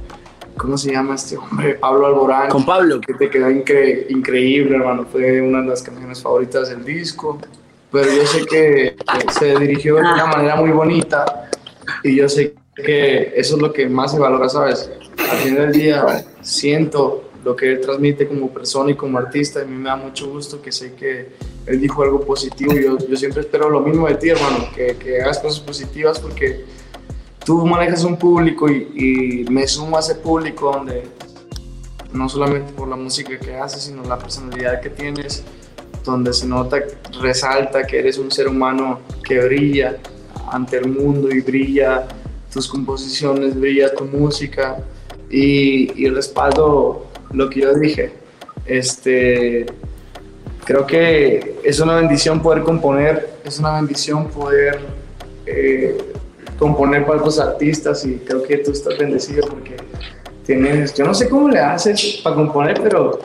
[0.56, 1.74] ¿cómo se llama este hombre?
[1.74, 2.48] Pablo Alborán.
[2.48, 3.00] Con Pablo.
[3.00, 5.06] Que te quedó incre increíble, hermano.
[5.10, 7.38] Fue una de las canciones favoritas del disco.
[7.90, 8.96] Pero yo sé que
[9.38, 11.48] se dirigió de una manera muy bonita
[12.02, 14.90] y yo sé que eso es lo que más se valora, ¿sabes?
[15.16, 19.60] Al final del día siento lo que él transmite como persona y como artista.
[19.60, 21.28] Y a mí me da mucho gusto que sé que
[21.66, 22.72] él dijo algo positivo.
[22.74, 26.64] Yo, yo siempre espero lo mismo de ti, hermano, que, que hagas cosas positivas porque
[27.44, 31.04] tú manejas un público y, y, me sumo a ese público donde
[32.12, 35.42] no solamente por la música que haces, sino la personalidad que tienes,
[36.04, 36.82] donde se nota,
[37.20, 39.96] resalta que eres un ser humano que brilla
[40.52, 42.06] ante el mundo y brilla
[42.52, 44.76] tus composiciones, brilla tu música
[45.28, 48.12] y, y respaldo lo que yo dije.
[48.66, 49.66] Este,
[50.64, 54.80] creo que es una bendición poder componer, es una bendición poder
[55.46, 55.96] eh,
[56.58, 59.76] componer para otros artistas y creo que tú estás bendecido porque
[60.44, 63.20] tienes, yo no sé cómo le haces para componer, pero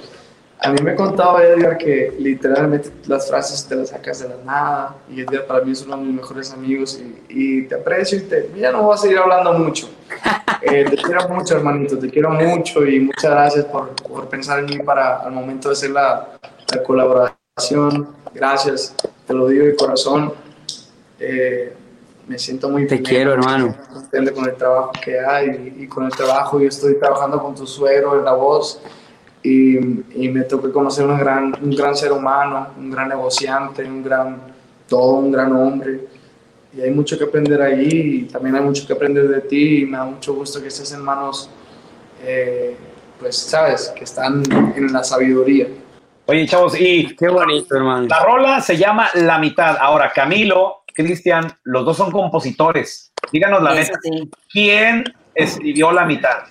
[0.62, 4.96] a mí me contaba Edgar que literalmente las frases te las sacas de la nada
[5.10, 8.22] y Edgar para mí es uno de mis mejores amigos y, y te aprecio y
[8.22, 9.90] te, ya no voy a seguir hablando mucho.
[10.62, 14.66] Eh, te quiero mucho hermanito, te quiero mucho y muchas gracias por, por pensar en
[14.66, 16.38] mí para al momento de hacer la,
[16.74, 18.10] la colaboración.
[18.34, 20.34] Gracias, te lo digo de corazón.
[21.20, 21.74] Eh,
[22.28, 23.76] me siento muy Te quiero, hermano.
[23.92, 26.60] contento con el trabajo que hay y, y con el trabajo.
[26.60, 28.80] Yo estoy trabajando con tu suegro en la voz
[29.42, 34.04] y, y me tocó conocer un gran, un gran ser humano, un gran negociante, un
[34.04, 34.38] gran
[34.88, 36.08] todo, un gran hombre.
[36.72, 39.86] Y hay mucho que aprender ahí y también hay mucho que aprender de ti y
[39.86, 41.50] me da mucho gusto que estés en manos,
[42.24, 42.76] eh,
[43.20, 44.44] pues, sabes, que están
[44.76, 45.68] en la sabiduría.
[46.30, 48.06] Oye, chavos, y qué bonito, hermano.
[48.08, 49.78] La rola se llama La Mitad.
[49.80, 53.12] Ahora, Camilo, Cristian, los dos son compositores.
[53.32, 53.98] Díganos la neta,
[54.48, 56.44] ¿quién escribió La Mitad?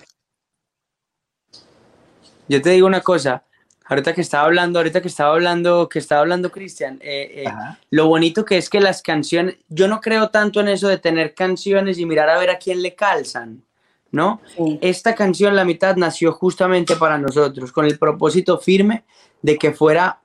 [2.49, 3.45] Yo te digo una cosa,
[3.85, 7.51] ahorita que estaba hablando, ahorita que estaba hablando, que estaba hablando Cristian, eh, eh,
[7.89, 11.33] lo bonito que es que las canciones, yo no creo tanto en eso de tener
[11.33, 13.63] canciones y mirar a ver a quién le calzan,
[14.11, 14.41] ¿no?
[14.81, 19.05] Esta canción, La Mitad, nació justamente para nosotros, con el propósito firme
[19.41, 20.19] de que fuera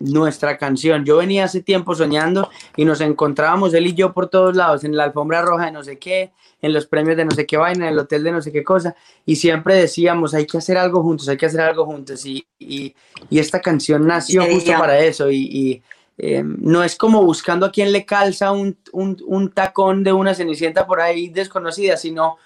[0.00, 1.04] nuestra canción.
[1.04, 4.96] Yo venía hace tiempo soñando y nos encontrábamos él y yo por todos lados, en
[4.96, 7.86] la alfombra roja de no sé qué, en los premios de no sé qué vaina,
[7.86, 8.94] en el hotel de no sé qué cosa,
[9.26, 12.94] y siempre decíamos, hay que hacer algo juntos, hay que hacer algo juntos, y, y,
[13.28, 15.82] y esta canción nació justo para eso, y, y,
[16.18, 20.34] eh, no es como buscando a quién le calza un, un, un tacón de una
[20.34, 22.36] cenicienta por ahí desconocida, sino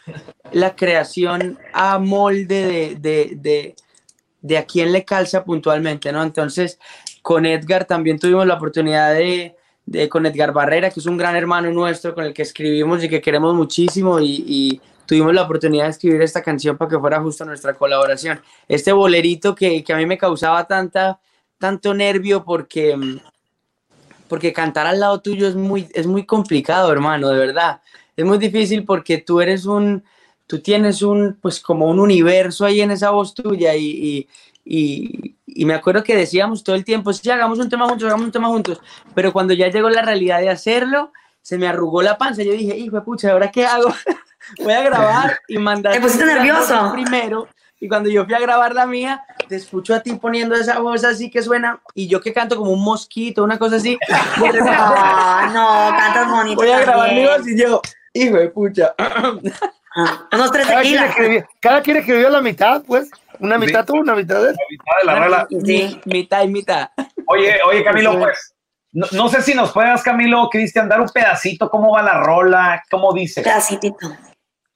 [0.52, 3.76] la creación a molde de, de, de,
[4.46, 6.22] de a quién le calza puntualmente, ¿no?
[6.22, 6.78] Entonces,
[7.20, 11.34] con Edgar también tuvimos la oportunidad de, de- con Edgar Barrera, que es un gran
[11.34, 15.90] hermano nuestro con el que escribimos y que queremos muchísimo y, tuvimos la oportunidad de
[15.90, 18.40] escribir esta canción para que fuera justo nuestra colaboración.
[18.66, 21.20] Este bolerito que, que a mí me causaba tanta,
[21.58, 22.98] tanto nervio porque,
[24.28, 27.80] porque cantar al lado tuyo es muy, es muy complicado, hermano, de verdad.
[28.16, 30.02] Es muy difícil porque tú eres un,
[30.46, 34.28] tú tienes un, pues como un universo ahí en esa voz tuya y, y,
[34.64, 38.26] y- y me acuerdo que decíamos todo el tiempo, sí, hagamos un tema juntos, hagamos
[38.26, 38.80] un tema juntos,
[39.14, 42.76] pero cuando ya llegó la realidad de hacerlo, se me arrugó la panza, yo dije,
[42.76, 43.88] hijo de pucha, ¿ahora qué hago?
[44.62, 45.94] Voy a grabar y mandar...
[45.94, 46.90] Te pusiste nervioso.
[46.92, 47.48] Primero,
[47.80, 51.04] y cuando yo fui a grabar la mía, te escucho a ti poniendo esa voz
[51.04, 53.98] así que suena, y yo que canto como un mosquito, una cosa así.
[54.68, 57.80] Ah, no, cantas bonito Voy a grabar mi voz y yo,
[58.12, 58.94] hijo de pucha.
[60.32, 63.10] Unos tres Cada quien, escribió, cada quien escribió la mitad, pues.
[63.38, 64.54] Una mitad tú, una mitad él.
[64.54, 65.46] de la rola.
[65.50, 66.90] Mi- mitad y mitad.
[67.26, 68.54] Oye, oye, Camilo, pues,
[68.92, 72.82] no, no sé si nos puedas, Camilo, Cristian, dar un pedacito, cómo va la rola,
[72.90, 73.42] cómo dice.
[73.42, 74.16] Pedacitito.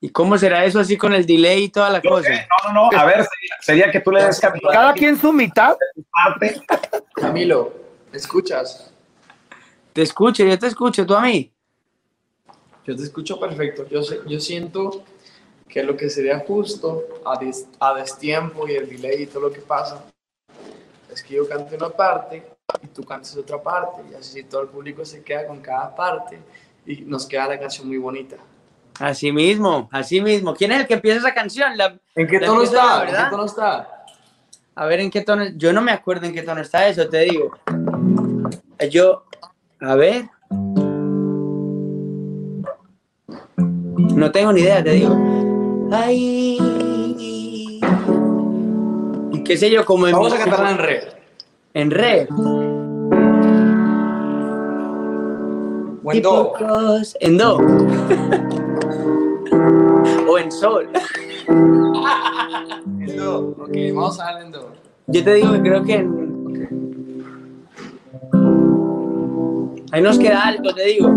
[0.03, 2.31] ¿Y cómo será eso así con el delay y toda la cosa?
[2.31, 4.71] No, no, no, a ver, sería, sería que tú le des Camilo.
[4.71, 5.77] Cada quien su mitad.
[6.11, 6.63] parte.
[7.15, 7.73] Camilo,
[8.11, 8.91] ¿me escuchas?
[9.93, 11.50] Te escucho, yo te escucho, tú a mí.
[12.91, 13.87] Yo te escucho perfecto.
[13.89, 15.05] Yo, sé- yo siento
[15.69, 19.53] que lo que sería justo a, des- a destiempo y el delay y todo lo
[19.53, 20.03] que pasa
[21.09, 22.43] es que yo cante una parte
[22.83, 26.41] y tú cantes otra parte y así todo el público se queda con cada parte
[26.85, 28.35] y nos queda la canción muy bonita.
[28.99, 30.53] Así mismo, así mismo.
[30.57, 31.77] ¿Quién es el que empieza esa canción?
[31.79, 33.05] La- ¿En qué tono está?
[33.09, 34.05] ¿En qué tono está?
[34.75, 35.45] A ver, ¿en qué tono?
[35.55, 37.57] Yo no me acuerdo en qué tono está eso, te digo.
[38.91, 39.27] Yo,
[39.81, 40.29] a ver.
[44.15, 45.17] No tengo ni idea, te digo.
[45.93, 46.59] Ay.
[49.45, 51.01] Qué sé yo, como en Vamos mi- a cantarla en re.
[51.75, 52.29] En re.
[56.03, 56.53] O en do.
[57.21, 57.59] En do.
[60.29, 60.89] o en sol.
[63.01, 63.57] En do.
[63.59, 64.69] Ok, vamos a darle en do.
[65.09, 66.31] Yo te digo que creo que en-
[69.93, 71.09] ahí nos queda algo, te digo.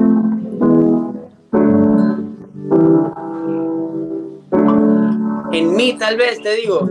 [5.54, 6.80] En mí, tal vez, te digo.
[6.80, 6.90] Ok,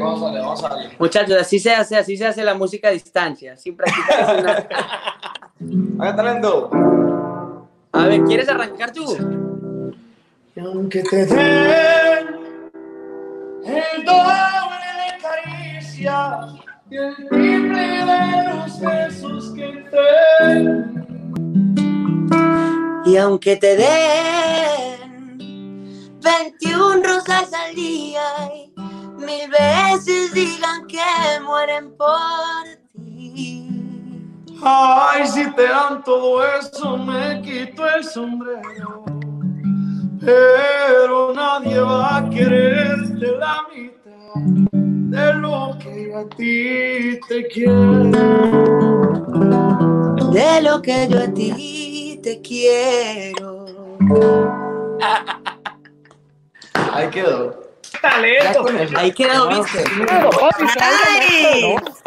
[0.00, 0.90] vamos a darle, vamos a darle.
[0.98, 4.36] Muchachos, así se hace, así se hace la música a distancia, sin practicar.
[4.36, 4.68] sin nada.
[5.98, 6.68] A cantarla en do.
[7.92, 9.04] A ver, ¿quieres arrancar tú?
[10.56, 12.26] Y aunque te den
[13.64, 16.56] el doble de caricias
[16.90, 21.03] y el triple de los besos que te
[23.06, 25.04] Y aunque te den
[26.22, 28.22] 21 rosas al día
[28.54, 28.72] y
[29.18, 30.98] mil veces digan que
[31.44, 33.68] mueren por ti.
[34.62, 39.04] Ay, si te dan todo eso, me quito el sombrero.
[40.20, 48.04] Pero nadie va a quererte la mitad de lo que a ti te quiero.
[50.32, 51.93] De lo que yo a ti
[52.24, 53.66] te quiero.
[56.92, 57.62] Ahí quedó.
[58.00, 58.64] talento.
[58.96, 59.84] Ahí quedó, ¿viste?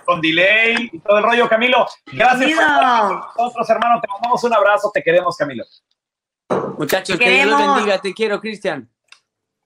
[0.04, 1.86] Con delay y todo el rollo, Camilo.
[2.12, 4.02] Gracias por nosotros, hermano.
[4.02, 4.90] Te mandamos un abrazo.
[4.92, 5.64] Te queremos, Camilo.
[6.78, 8.02] Muchachos, Te que Dios los bendiga.
[8.02, 8.90] Te quiero, Cristian.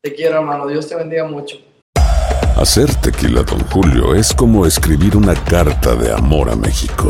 [0.02, 0.68] Te quiero, hermano.
[0.68, 1.58] Dios te bendiga mucho.
[2.58, 7.10] Hacer tequila, Don Julio, es como escribir una carta de amor a México.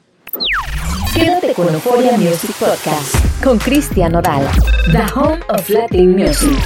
[1.13, 4.47] Quédate con Euphoria Music Podcast con Cristian Nodal,
[4.91, 6.57] The Home of Latin Music.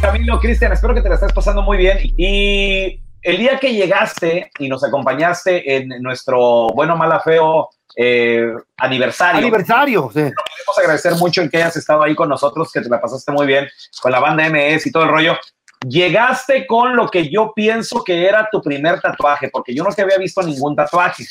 [0.00, 1.98] Camilo, Cristian, espero que te la estés pasando muy bien.
[2.16, 9.40] Y el día que llegaste y nos acompañaste en nuestro bueno, mala, feo eh, aniversario.
[9.40, 10.20] Aniversario, sí.
[10.20, 13.46] Queremos agradecer mucho el que hayas estado ahí con nosotros, que te la pasaste muy
[13.46, 13.68] bien
[14.00, 15.36] con la banda MS y todo el rollo.
[15.86, 20.02] Llegaste con lo que yo pienso que era tu primer tatuaje, porque yo no te
[20.02, 21.24] había visto ningún tatuaje.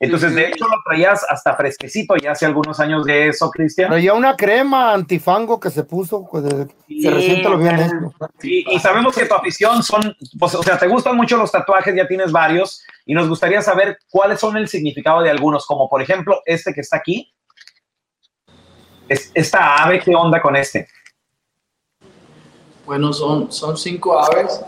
[0.00, 3.88] Entonces, de hecho, lo traías hasta fresquecito ya hace algunos años de eso, Cristian.
[3.90, 8.14] Traía una crema antifango que se puso, pues, desde que recién te lo hecho.
[8.42, 11.96] Y, y sabemos que tu afición son, pues, o sea, te gustan mucho los tatuajes,
[11.96, 16.00] ya tienes varios, y nos gustaría saber cuáles son el significado de algunos, como por
[16.00, 17.34] ejemplo este que está aquí.
[19.08, 20.86] Es- esta ave, ¿qué onda con este?
[22.86, 24.60] Bueno, son, son cinco aves.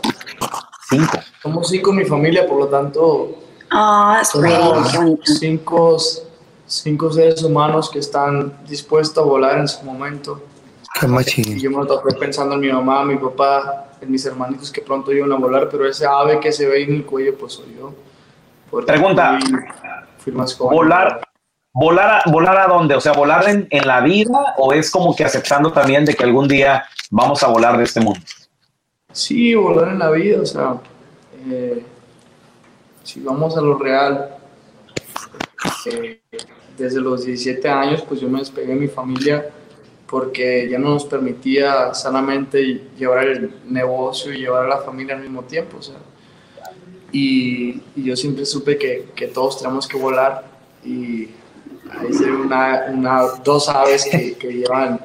[0.89, 1.17] Cinco.
[1.41, 3.37] Somos cinco en mi familia, por lo tanto.
[3.71, 5.17] Ah, that's pretty.
[5.23, 5.97] cinco,
[6.67, 10.41] cinco seres humanos que están dispuestos a volar en su momento.
[10.99, 11.57] Qué machín.
[11.57, 14.81] Y yo me lo topé pensando en mi mamá, mi papá, en mis hermanitos que
[14.81, 17.53] pronto iban a volar, pero ese ave que se ve ahí en el cuello, pues
[17.53, 17.93] soy yo.
[18.85, 19.39] Pregunta.
[19.39, 19.59] Fui,
[20.17, 20.75] fui más joven.
[20.75, 21.21] Volar,
[21.73, 22.95] volar, a, volar a dónde?
[22.95, 26.23] O sea, volar en, en la vida o es como que aceptando también de que
[26.23, 28.19] algún día vamos a volar de este mundo.
[29.13, 30.75] Sí, volar en la vida, o sea,
[31.49, 31.85] eh,
[33.03, 34.37] si vamos a lo real,
[35.85, 36.19] eh,
[36.77, 39.49] desde los 17 años, pues yo me despegué de mi familia
[40.07, 45.21] porque ya no nos permitía sanamente llevar el negocio y llevar a la familia al
[45.21, 45.95] mismo tiempo, o sea,
[47.11, 50.45] y, y yo siempre supe que, que todos tenemos que volar
[50.83, 51.29] y
[51.91, 52.11] ahí
[52.45, 55.00] una, una, dos aves que, que llevan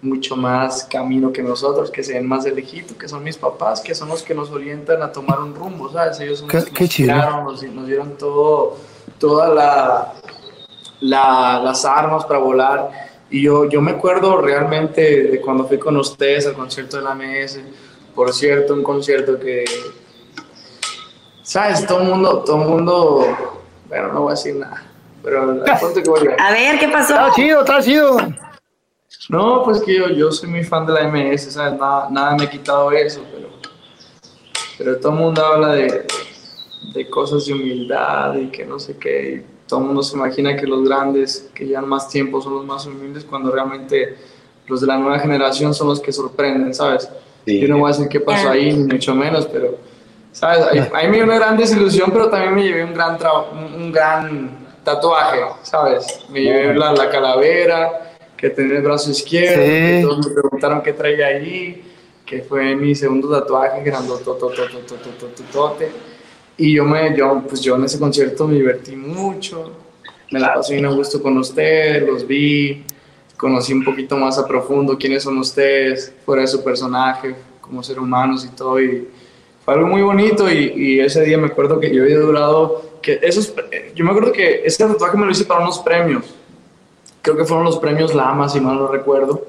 [0.00, 3.80] mucho más camino que nosotros, que se ven más de lejito, que son mis papás,
[3.80, 6.20] que son los que nos orientan a tomar un rumbo, ¿sabes?
[6.20, 8.76] Ellos son Qué- los que qué nos guiaron, nos, nos dieron todo,
[9.18, 10.12] toda la,
[11.00, 12.90] la- las armas para volar.
[13.30, 17.14] Y yo, yo me acuerdo realmente de cuando fui con ustedes al concierto de la
[17.14, 17.60] MS,
[18.14, 19.64] por cierto, un concierto que,
[21.42, 21.86] ¿sabes?
[21.86, 23.26] Todo el mundo, todo el mundo,
[23.88, 24.82] bueno, no voy a decir nada,
[25.22, 26.48] pero al punto que voy a...
[26.48, 27.14] A ver, ¿qué pasó?
[27.14, 28.16] Está chido, está chido.
[29.28, 31.78] No, pues que yo, yo soy muy fan de la MS, ¿sabes?
[31.78, 33.48] Nada, nada me ha quitado eso, pero,
[34.76, 36.06] pero todo el mundo habla de,
[36.94, 39.44] de cosas de humildad y que no sé qué.
[39.44, 42.64] y todo el mundo se imagina que los grandes que llevan más tiempo son los
[42.64, 44.16] más humildes cuando realmente
[44.66, 47.10] los de la nueva generación son los que sorprenden, ¿sabes?
[47.46, 49.78] Yo no voy a decir qué pasó ahí, ni mucho menos, pero,
[50.32, 50.66] ¿sabes?
[50.66, 53.18] Ahí, ahí me dio una gran desilusión, pero también me llevé un gran,
[53.52, 56.20] un, un gran tatuaje, ¿sabes?
[56.30, 58.07] Me llevé la, la calavera,
[58.38, 59.68] que tenía el brazo izquierdo, sí.
[59.68, 61.82] que todos me preguntaron qué traía ahí,
[62.24, 65.90] que fue mi segundo tatuaje, grandototototototote.
[66.56, 69.72] Y yo, me, yo, pues yo en ese concierto me divertí mucho,
[70.30, 72.84] me la pasé bien a gusto con ustedes, los vi,
[73.36, 77.98] conocí un poquito más a profundo quiénes son ustedes, fuera de su personaje, como ser
[77.98, 78.80] humanos y todo.
[78.80, 79.08] Y
[79.64, 83.18] fue algo muy bonito y, y ese día me acuerdo que yo había durado, que
[83.20, 83.52] esos,
[83.96, 86.37] yo me acuerdo que ese tatuaje me lo hice para unos premios
[87.22, 89.46] creo que fueron los premios Lama, si mal no recuerdo,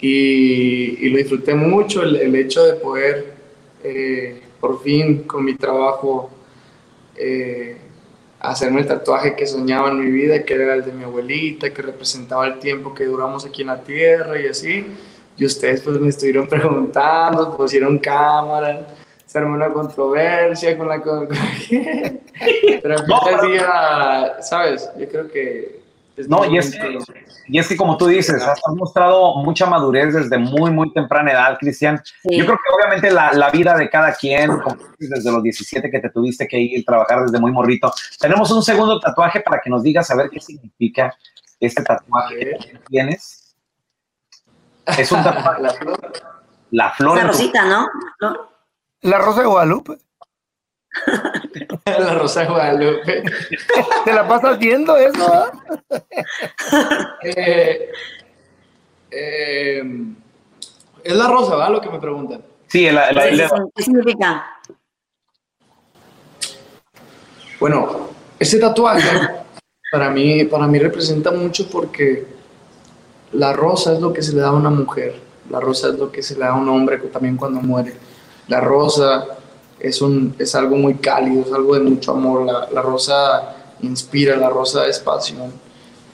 [0.00, 3.34] y, y lo disfruté mucho, el, el hecho de poder
[3.84, 6.30] eh, por fin con mi trabajo
[7.16, 7.76] eh,
[8.40, 11.82] hacerme el tatuaje que soñaba en mi vida, que era el de mi abuelita, que
[11.82, 14.86] representaba el tiempo que duramos aquí en la tierra y así.
[15.36, 18.86] Y ustedes pues me estuvieron preguntando, pusieron cámara,
[19.26, 21.00] se armó una controversia con la...
[21.00, 21.28] con-
[22.82, 24.90] Pero al final día, ¿sabes?
[24.98, 25.81] Yo creo que...
[26.16, 27.12] es No, y es, momento-
[27.48, 31.56] y es que como tú dices, has mostrado mucha madurez desde muy, muy temprana edad,
[31.58, 32.00] Cristian.
[32.04, 32.36] Sí.
[32.36, 34.50] Yo creo que obviamente la, la vida de cada quien,
[34.98, 37.92] desde los 17 que te tuviste que ir a trabajar desde muy morrito.
[38.20, 41.14] Tenemos un segundo tatuaje para que nos digas a ver qué significa
[41.60, 43.54] este tatuaje que tienes.
[44.98, 45.62] Es un tatuaje.
[46.72, 47.16] La flor.
[47.18, 47.86] Esa en tu- rosita, ¿no?
[48.20, 48.36] ¿No?
[49.02, 49.98] La Rosa de Guadalupe.
[51.86, 53.22] La Rosa de Guadalupe.
[54.04, 55.32] ¿Te la pasas viendo eso?
[55.32, 55.50] ah?
[57.24, 57.90] Eh,
[59.10, 59.82] eh,
[61.04, 61.72] es la rosa, ¿verdad?
[61.72, 62.42] Lo que me preguntan.
[62.68, 64.46] Sí, el- el- ¿Qué significa?
[67.60, 69.08] Bueno, ese tatuaje
[69.92, 72.26] para mí, para mí representa mucho porque
[73.32, 75.14] la rosa es lo que se le da a una mujer,
[75.50, 77.94] la rosa es lo que se le da a un hombre también cuando muere.
[78.48, 79.26] La rosa
[79.82, 84.36] es, un, es algo muy cálido, es algo de mucho amor, la, la rosa inspira,
[84.36, 85.52] la rosa es pasión.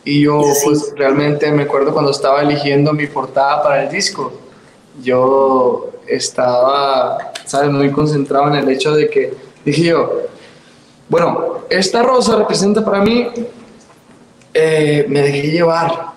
[0.05, 4.33] Y yo pues realmente me acuerdo cuando estaba eligiendo mi portada para el disco,
[5.03, 7.71] yo estaba, ¿sabes?
[7.71, 10.23] Muy concentrado en el hecho de que dije yo,
[11.09, 13.29] bueno, esta rosa representa para mí,
[14.55, 16.12] eh, me dejé llevar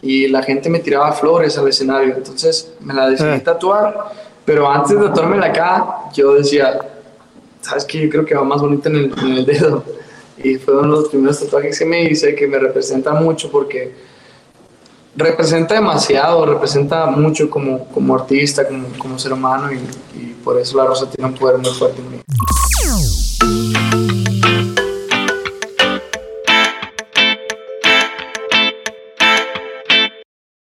[0.00, 4.12] y la gente me tiraba flores al escenario, entonces me la decidí tatuar,
[4.44, 6.78] pero antes de tatuármela acá, yo decía,
[7.62, 8.00] ¿sabes qué?
[8.00, 9.84] Yo creo que va más el, en el dedo.
[10.36, 13.94] Y fue uno de los primeros tatuajes que me hice que me representa mucho porque
[15.14, 19.76] representa demasiado, representa mucho como, como artista, como, como ser humano y,
[20.18, 22.20] y por eso la rosa tiene un poder muy fuerte en mí.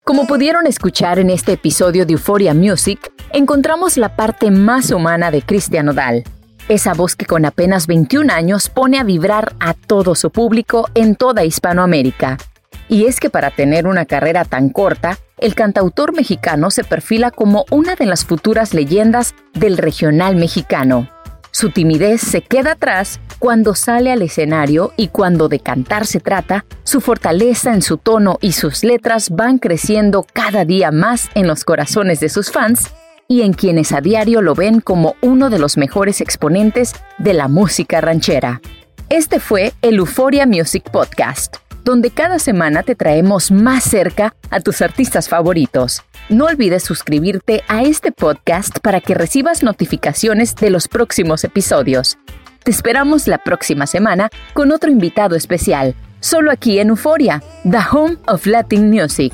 [0.03, 5.41] Como pudieron escuchar en este episodio de Euphoria Music, encontramos la parte más humana de
[5.41, 6.23] Cristian Odal.
[6.70, 11.16] Esa voz que con apenas 21 años pone a vibrar a todo su público en
[11.16, 12.38] toda Hispanoamérica.
[12.88, 17.66] Y es que para tener una carrera tan corta, el cantautor mexicano se perfila como
[17.70, 21.09] una de las futuras leyendas del regional mexicano.
[21.51, 26.66] Su timidez se queda atrás cuando sale al escenario y cuando de cantar se trata,
[26.84, 31.66] su fortaleza en su tono y sus letras van creciendo cada día más en los
[31.66, 32.89] corazones de sus fans
[33.28, 37.47] y en quienes a diario lo ven como uno de los mejores exponentes de la
[37.47, 38.61] música ranchera.
[39.09, 44.82] Este fue el Euphoria Music Podcast, donde cada semana te traemos más cerca a tus
[44.82, 46.01] artistas favoritos.
[46.30, 52.17] No olvides suscribirte a este podcast para que recibas notificaciones de los próximos episodios.
[52.63, 58.17] Te esperamos la próxima semana con otro invitado especial, solo aquí en Euphoria, The Home
[58.26, 59.34] of Latin Music.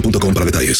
[0.00, 0.76] boostmobile.com para detalles.